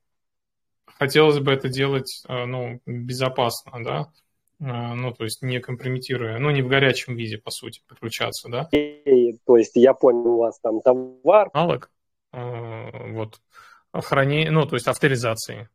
[0.86, 4.12] хотелось бы это делать, э, ну, безопасно, да,
[4.60, 8.68] а, ну, то есть не компрометируя, ну, не в горячем виде, по сути, подключаться, да.
[8.72, 11.50] И, то есть я понял, у вас там товар.
[11.54, 11.92] Аналог.
[12.32, 13.42] Э, вот,
[13.94, 15.70] хранение, ну, то есть авторизации.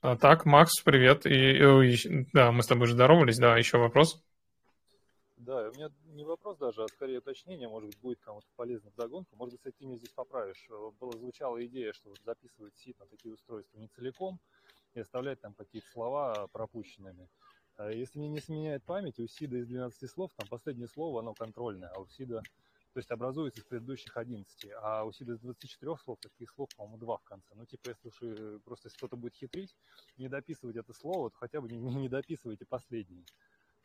[0.00, 1.26] А так, Макс, привет.
[1.26, 4.22] И, и, да, мы с тобой же здоровались, да, еще вопрос?
[5.36, 8.94] Да, у меня не вопрос даже, а скорее уточнение, может быть, будет кому-то полезно в
[8.94, 9.34] догонку.
[9.36, 10.68] Может быть, ты меня здесь поправишь.
[11.00, 14.38] Была, звучала идея, что записывать сит на такие устройства не целиком
[14.94, 17.28] и оставлять там какие-то слова пропущенными.
[17.76, 21.34] А если мне не сменяет память, у СИДа из 12 слов, там последнее слово, оно
[21.34, 22.42] контрольное, а у СИДа
[22.92, 24.66] то есть образуется из предыдущих 11.
[24.82, 27.46] А у Сида из 24 слов, таких слов, по-моему, два в конце.
[27.54, 29.74] Ну, типа, если уж э, просто если кто-то будет хитрить,
[30.18, 33.24] не дописывать это слово, то хотя бы не, не дописывайте последние.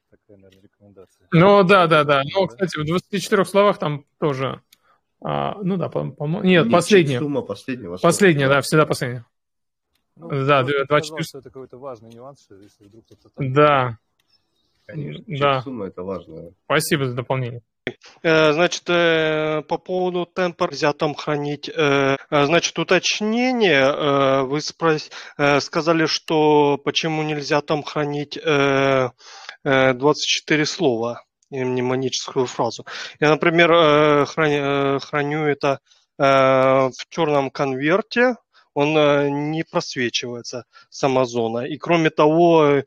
[0.10, 1.28] Такая, наверное, рекомендация.
[1.32, 2.22] Ну, да, да, да.
[2.34, 4.62] Ну, кстати, в 24 словах там тоже...
[5.22, 6.16] А, ну да, по-моему...
[6.16, 7.20] По Нет, последняя.
[7.20, 7.98] Сумма последнего.
[7.98, 9.26] Последняя, да, всегда последняя.
[10.16, 11.02] Ну, да, 24...
[11.02, 13.30] Сказал, что это какой-то важный нюанс, что если вдруг кто-то...
[13.38, 13.98] Да.
[14.86, 15.24] Конечно.
[15.28, 15.62] Да.
[15.62, 16.52] Сумма это важно.
[16.66, 17.62] Спасибо за дополнение.
[18.24, 21.70] Э, значит, э, по поводу темпа нельзя там хранить.
[21.70, 24.44] Э, значит, уточнение.
[24.44, 28.38] Вы сказали, что почему нельзя там хранить
[29.64, 32.86] 24 слова, мнемоническую фразу.
[33.20, 35.80] Я, например, храню, это
[36.18, 38.36] в черном конверте,
[38.74, 38.94] он
[39.52, 41.66] не просвечивается с Амазона.
[41.66, 42.84] И кроме того,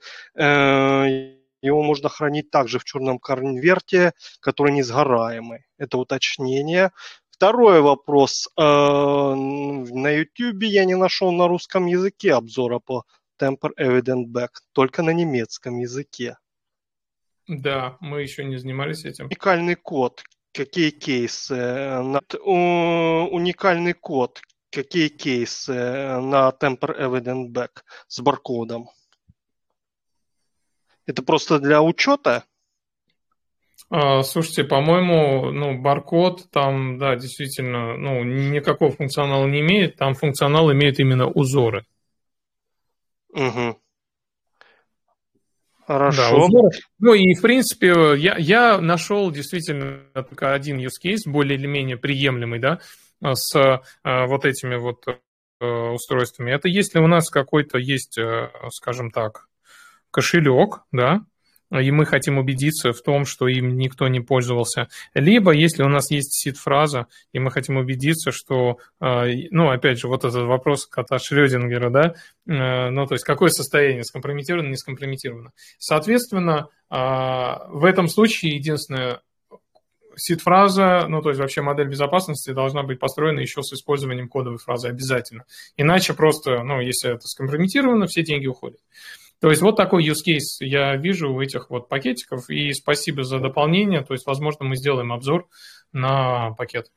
[1.63, 5.67] его можно хранить также в черном конверте, который несгораемый.
[5.79, 6.93] Это уточнение.
[7.31, 8.49] Второй вопрос.
[8.57, 13.05] Э, на YouTube я не нашел на русском языке обзора по
[13.41, 16.37] Temper Evident Back, только на немецком языке.
[17.49, 19.27] Да, мы еще не занимались этим.
[19.27, 20.23] Уникальный код.
[20.53, 21.55] Какие кейсы?
[22.45, 24.41] Уникальный код.
[24.71, 28.89] Какие кейсы на Temper Evident Back с баркодом?
[31.11, 32.45] Это просто для учета?
[33.91, 39.97] А, слушайте, по-моему, ну, баркод там, да, действительно, ну, никакого функционала не имеет.
[39.97, 41.85] Там функционал имеет именно узоры.
[43.31, 43.81] Угу.
[45.85, 46.23] Хорошо.
[46.23, 46.71] Да, узоры.
[47.01, 51.97] Ну и, в принципе, я, я нашел действительно только один use case, более или менее
[51.97, 52.79] приемлемый, да,
[53.21, 56.53] с а, вот этими вот э, устройствами.
[56.53, 59.49] Это если у нас какой-то есть, э, скажем так,
[60.11, 61.23] кошелек, да,
[61.79, 64.89] и мы хотим убедиться в том, что им никто не пользовался.
[65.15, 70.09] Либо, если у нас есть сид-фраза, и мы хотим убедиться, что, э, ну, опять же,
[70.09, 72.15] вот этот вопрос кота Шрёдингера, да,
[72.47, 75.53] э, ну, то есть какое состояние, скомпрометировано, не скомпрометировано.
[75.79, 79.21] Соответственно, э, в этом случае единственное,
[80.17, 84.89] сид-фраза, ну, то есть вообще модель безопасности должна быть построена еще с использованием кодовой фразы
[84.89, 85.45] обязательно.
[85.77, 88.81] Иначе просто, ну, если это скомпрометировано, все деньги уходят.
[89.41, 93.39] То есть вот такой use case я вижу у этих вот пакетиков, и спасибо за
[93.39, 95.49] дополнение, то есть, возможно, мы сделаем обзор
[95.93, 96.89] на пакет.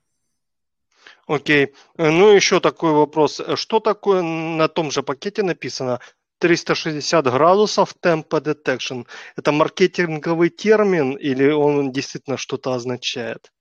[1.26, 1.74] Окей.
[1.98, 3.42] Ну, еще такой вопрос.
[3.56, 6.02] Что такое на том же пакете написано
[6.40, 9.08] 360 градусов Tempo Detection?
[9.38, 13.53] Это маркетинговый термин или он действительно что-то означает?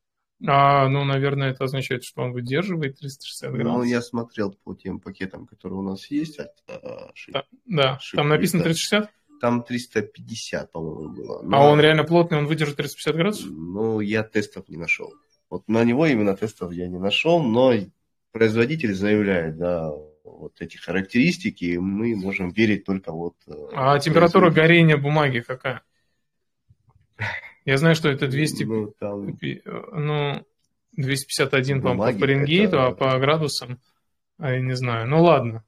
[0.46, 3.78] А, ну, наверное, это означает, что он выдерживает 360 ну, градусов.
[3.78, 6.38] Ну, я смотрел по тем пакетам, которые у нас есть.
[6.38, 7.32] От, а, ши...
[7.32, 7.98] да, да.
[8.00, 8.16] Ши...
[8.16, 9.10] там написано 360?
[9.40, 11.40] Там 350, по-моему, было.
[11.40, 11.56] А Но...
[11.56, 13.50] А он реально плотный, он выдержит 350 градусов?
[13.50, 15.12] Ну, я тестов не нашел.
[15.50, 17.74] Вот на него именно тестов я не нашел, но
[18.32, 19.92] производитель заявляет, да,
[20.24, 23.34] вот эти характеристики, и мы можем верить только вот...
[23.46, 25.82] Э, а температура горения бумаги какая?
[27.64, 29.38] Я знаю, что это 200, ну, там...
[29.92, 30.46] ну
[30.92, 32.86] 251 по, по Фаренгейту, это...
[32.86, 33.78] а по градусам,
[34.38, 35.08] а я не знаю.
[35.08, 35.64] Ну ладно.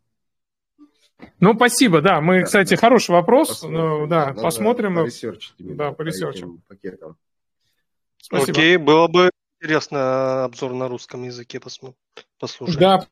[1.40, 2.20] Ну, спасибо, да.
[2.20, 2.76] Мы, да, кстати, да.
[2.76, 3.49] хороший вопрос.
[3.49, 4.95] Посмотрим, ну, да, Надо посмотрим.
[4.97, 6.61] По да, по ресерчу.
[6.68, 7.16] Пакетам.
[8.18, 8.53] Спасибо.
[8.53, 9.30] Окей, было бы
[9.61, 12.78] интересно обзор на русском языке послушать.
[12.78, 13.07] Да,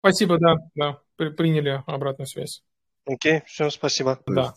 [0.00, 1.00] спасибо, да, да.
[1.16, 2.62] Приняли обратную связь.
[3.06, 4.18] Окей, всем спасибо.
[4.26, 4.54] Да.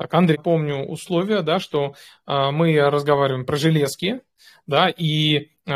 [0.00, 1.92] Так, Андрей, помню условия, да, что
[2.26, 4.22] э, мы разговариваем про железки,
[4.66, 5.72] да, и э,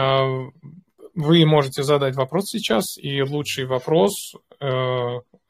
[1.15, 4.67] вы можете задать вопрос сейчас, и лучший вопрос э,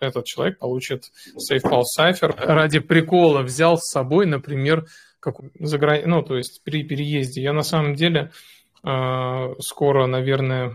[0.00, 1.04] этот человек получит
[1.36, 2.34] SafePal Cypher.
[2.36, 4.86] Ради прикола взял с собой, например,
[5.20, 6.02] как за грани...
[6.06, 7.42] ну, то есть при переезде.
[7.42, 8.32] Я на самом деле
[8.82, 10.74] э, скоро, наверное,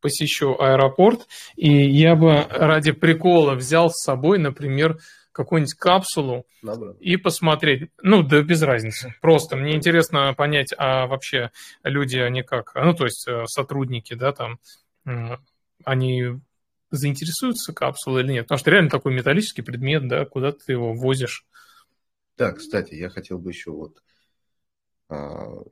[0.00, 4.98] посещу аэропорт, и я бы ради прикола взял с собой, например,
[5.36, 6.92] какую-нибудь капсулу Добро.
[6.98, 7.90] и посмотреть.
[8.02, 9.14] Ну, да без разницы.
[9.20, 11.50] Просто мне интересно понять, а вообще
[11.82, 14.58] люди, они как, ну, то есть э, сотрудники, да, там,
[15.84, 16.40] они
[16.90, 18.46] заинтересуются капсулой или нет?
[18.46, 21.44] Потому что реально такой металлический предмет, да, куда ты его возишь.
[22.38, 24.02] Да, кстати, я хотел бы еще вот
[25.10, 25.62] а,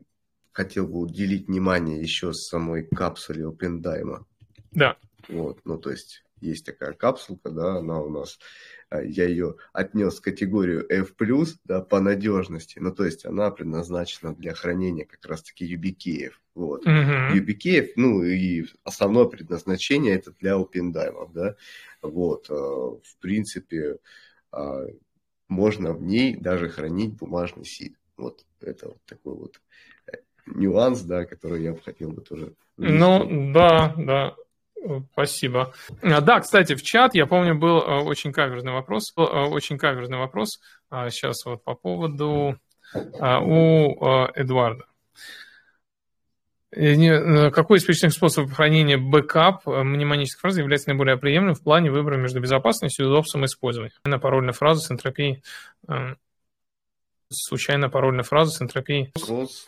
[0.52, 4.24] хотел бы уделить внимание еще самой капсуле OpenDime.
[4.72, 4.98] Да.
[5.28, 8.38] Вот, ну, то есть есть такая капсулка, да, она у нас,
[8.90, 11.12] а, я ее отнес в категорию F+,
[11.64, 16.30] да, по надежности, ну, то есть она предназначена для хранения как раз-таки YubiKey.
[16.54, 16.86] Вот.
[16.86, 17.88] Uh-huh.
[17.96, 21.56] Ну, и основное предназначение это для OpenDime, да,
[22.02, 23.98] вот, а, в принципе,
[24.52, 24.86] а,
[25.48, 27.96] можно в ней даже хранить бумажный seed.
[28.16, 29.60] Вот это вот такой вот
[30.06, 30.16] э,
[30.46, 32.54] нюанс, да, который я бы хотел бы тоже.
[32.76, 34.36] Ну, да, да.
[35.12, 35.72] Спасибо.
[36.02, 39.12] А, да, кстати, в чат, я помню, был э, очень каверзный вопрос.
[39.16, 40.60] Э, очень каверзный вопрос.
[40.90, 42.56] Сейчас вот по поводу
[43.18, 44.84] а, у э, Эдуарда.
[46.70, 52.40] Какой из перечисленных способов хранения бэкап мнемонических фраз является наиболее приемлемым в плане выбора между
[52.40, 53.92] безопасностью и удобством использования?
[54.04, 55.42] На парольная фраза с энтропией
[57.30, 59.12] случайная парольная фраза с энтропией.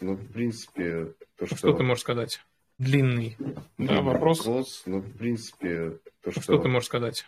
[0.00, 1.56] Ну, в принципе, то, что...
[1.56, 2.40] Что ты можешь сказать?
[2.78, 3.36] Длинный.
[3.78, 4.44] Да, вопрос.
[4.44, 6.40] Вопрос, ну, в принципе, то, что...
[6.42, 7.24] Что ты можешь сказать?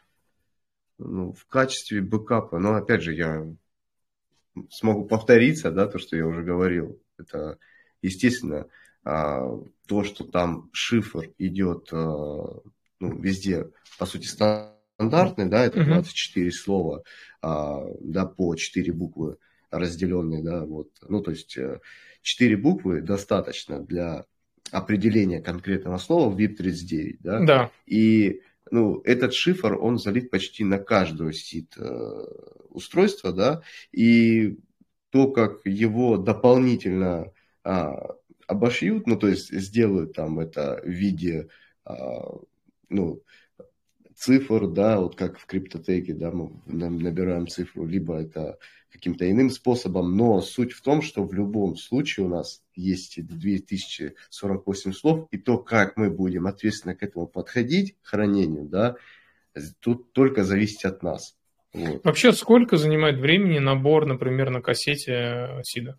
[0.99, 3.47] Ну, в качестве бэкапа, но, опять же, я
[4.71, 7.01] смогу повториться, да, то, что я уже говорил.
[7.17, 7.59] Это,
[8.03, 8.67] естественно,
[9.05, 9.49] а,
[9.87, 12.61] то, что там шифр идет а,
[13.01, 17.03] ну, везде, по сути, стандартный, да, это 24 слова,
[17.41, 19.39] а, да, по 4 буквы
[19.71, 20.91] разделенные, да, вот.
[21.09, 21.57] Ну, то есть
[22.23, 24.25] 4 э, буквы достаточно для
[24.71, 27.41] определения конкретного слова в VIP39, да.
[27.41, 27.71] Да.
[27.87, 28.41] И
[28.71, 32.25] ну, этот шифр, он залит почти на каждое сит э,
[32.71, 34.59] устройство, да, и
[35.11, 37.33] то, как его дополнительно
[37.65, 38.15] а,
[38.47, 41.49] обошьют, ну, то есть сделают там это в виде,
[41.85, 42.35] а,
[42.89, 43.23] ну,
[44.19, 48.59] цифр, да, вот как в криптотеке, да, мы набираем цифру, либо это
[48.91, 54.93] каким-то иным способом, но суть в том, что в любом случае у нас есть 2048
[54.93, 58.97] слов, и то, как мы будем ответственно к этому подходить, к хранению, да,
[59.79, 61.37] тут только зависит от нас.
[61.73, 62.05] Вот.
[62.05, 65.99] Вообще, сколько занимает времени набор, например, на кассете СИДа?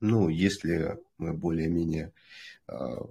[0.00, 2.12] Ну, если мы более-менее
[2.66, 3.04] а,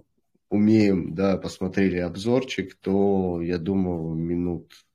[0.51, 4.85] умеем, да, посмотрели обзорчик, то, я думаю, минут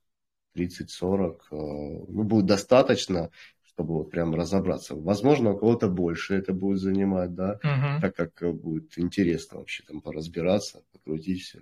[0.55, 3.31] 30-40 а, ну, будет достаточно,
[3.63, 4.95] чтобы вот прям разобраться.
[4.95, 8.01] Возможно, у кого-то больше это будет занимать, да, uh-huh.
[8.01, 11.61] так как э, будет интересно вообще там поразбираться, покрутить все.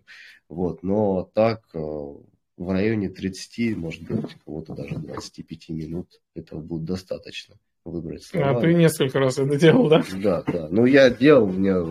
[0.50, 6.84] Вот, но так э, в районе 30, может быть, кого-то даже 25 минут этого будет
[6.84, 8.58] достаточно выбрать слова.
[8.58, 10.04] А ты несколько раз это делал, да?
[10.22, 10.68] Да, да.
[10.70, 11.82] Ну, я делал, у меня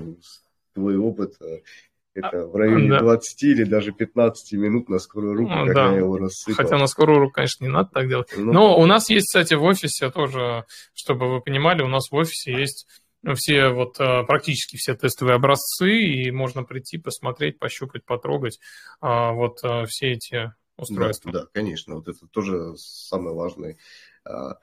[0.75, 1.61] твой опыт э,
[2.15, 3.01] это а, в районе да.
[3.01, 5.93] 20 или даже 15 минут на скорую руку, ну, когда да.
[5.93, 6.65] я его рассыпал.
[6.65, 8.29] Хотя на скорую руку, конечно, не надо так делать.
[8.37, 12.15] Ну, Но у нас есть, кстати, в офисе тоже, чтобы вы понимали, у нас в
[12.15, 12.87] офисе есть
[13.37, 18.59] все вот э, практически все тестовые образцы, и можно прийти, посмотреть, пощупать, потрогать
[19.01, 21.33] а, вот все эти устройства.
[21.33, 23.79] Да, да, конечно, вот это тоже самый важный
[24.25, 24.59] а,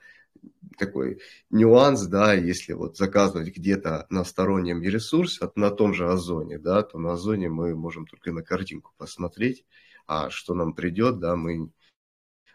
[0.78, 1.20] такой
[1.50, 6.98] нюанс, да, если вот заказывать где-то на стороннем ресурсе, на том же Озоне, да, то
[6.98, 9.64] на Озоне мы можем только на картинку посмотреть,
[10.06, 11.70] а что нам придет, да, мы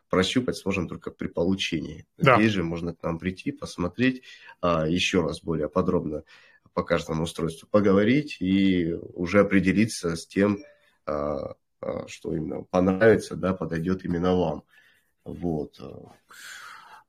[0.09, 2.05] прощупать сможем только при получении.
[2.17, 2.37] Да.
[2.37, 4.23] Здесь же можно к нам прийти, посмотреть
[4.61, 6.23] а, еще раз более подробно
[6.73, 10.59] по каждому устройству поговорить и уже определиться с тем,
[11.05, 14.63] а, а, что именно понравится, да, подойдет именно вам.
[15.25, 15.79] Вот.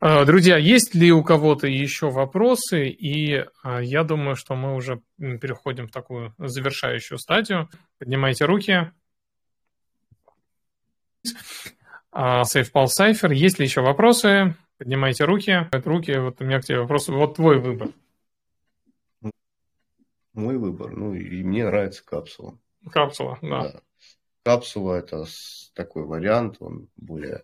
[0.00, 2.88] А, друзья, есть ли у кого-то еще вопросы?
[2.88, 7.68] И а, я думаю, что мы уже переходим в такую завершающую стадию.
[7.98, 8.92] Поднимайте руки.
[12.12, 13.34] SafePal Cypher.
[13.34, 14.54] Есть ли еще вопросы?
[14.78, 15.68] Поднимайте руки.
[15.72, 17.08] Руки, вот у меня к тебе вопрос.
[17.08, 17.88] Вот твой выбор.
[20.32, 20.92] Мой выбор.
[20.92, 22.56] Ну, и мне нравится капсула.
[22.88, 23.72] Капсула, да.
[23.72, 23.80] да.
[24.44, 25.24] Капсула это
[25.74, 27.42] такой вариант, он более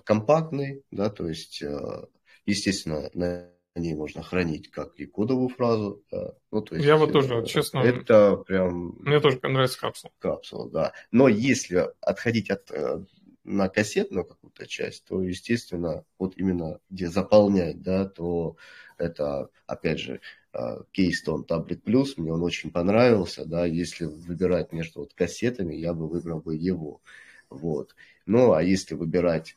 [0.00, 2.06] компактный, да, то есть, э,
[2.46, 6.04] естественно, на ней можно хранить как и кодовую фразу.
[6.10, 6.34] Да.
[6.50, 7.78] Ну, то есть, Я вот тоже, э, честно...
[7.78, 8.96] Это прям...
[9.00, 10.12] Мне тоже нравится капсула.
[10.18, 10.92] Капсула, да.
[11.10, 13.04] Но если отходить от э,
[13.44, 18.56] на кассетную какую-то часть, то, естественно, вот именно где заполнять, да, то
[18.98, 20.20] это, опять же,
[20.54, 26.08] Keystone Tablet Plus, мне он очень понравился, да, если выбирать между вот кассетами, я бы
[26.08, 27.00] выбрал бы его,
[27.48, 27.94] вот.
[28.26, 29.56] Ну, а если выбирать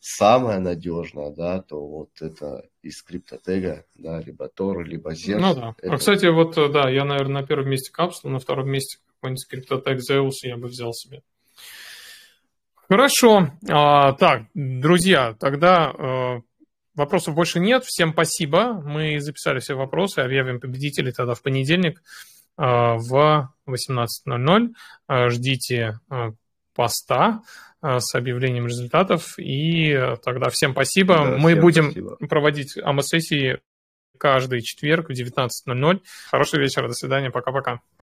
[0.00, 5.38] самое надежное, да, то вот это из криптотега, да, либо Тор, либо Zers.
[5.38, 5.74] Ну да.
[5.78, 5.94] Это...
[5.94, 9.46] А, кстати, вот, э, да, я, наверное, на первом месте капсулу, на втором месте какой-нибудь
[9.48, 11.22] криптотег Zeus я бы взял себе.
[12.88, 13.50] Хорошо.
[13.70, 16.40] А, так, друзья, тогда а,
[16.94, 17.84] вопросов больше нет.
[17.84, 18.74] Всем спасибо.
[18.74, 22.02] Мы записали все вопросы, объявим победителей тогда в понедельник
[22.56, 24.74] а, в 18.00.
[25.06, 26.32] А, ждите а,
[26.74, 27.40] поста
[27.73, 29.34] а, с объявлением результатов.
[29.38, 31.16] И тогда всем спасибо.
[31.16, 32.16] Да, Мы всем будем спасибо.
[32.28, 33.60] проводить АМС-сессии
[34.18, 36.00] каждый четверг в 19.00.
[36.30, 37.80] Хорошего вечера, до свидания, пока-пока.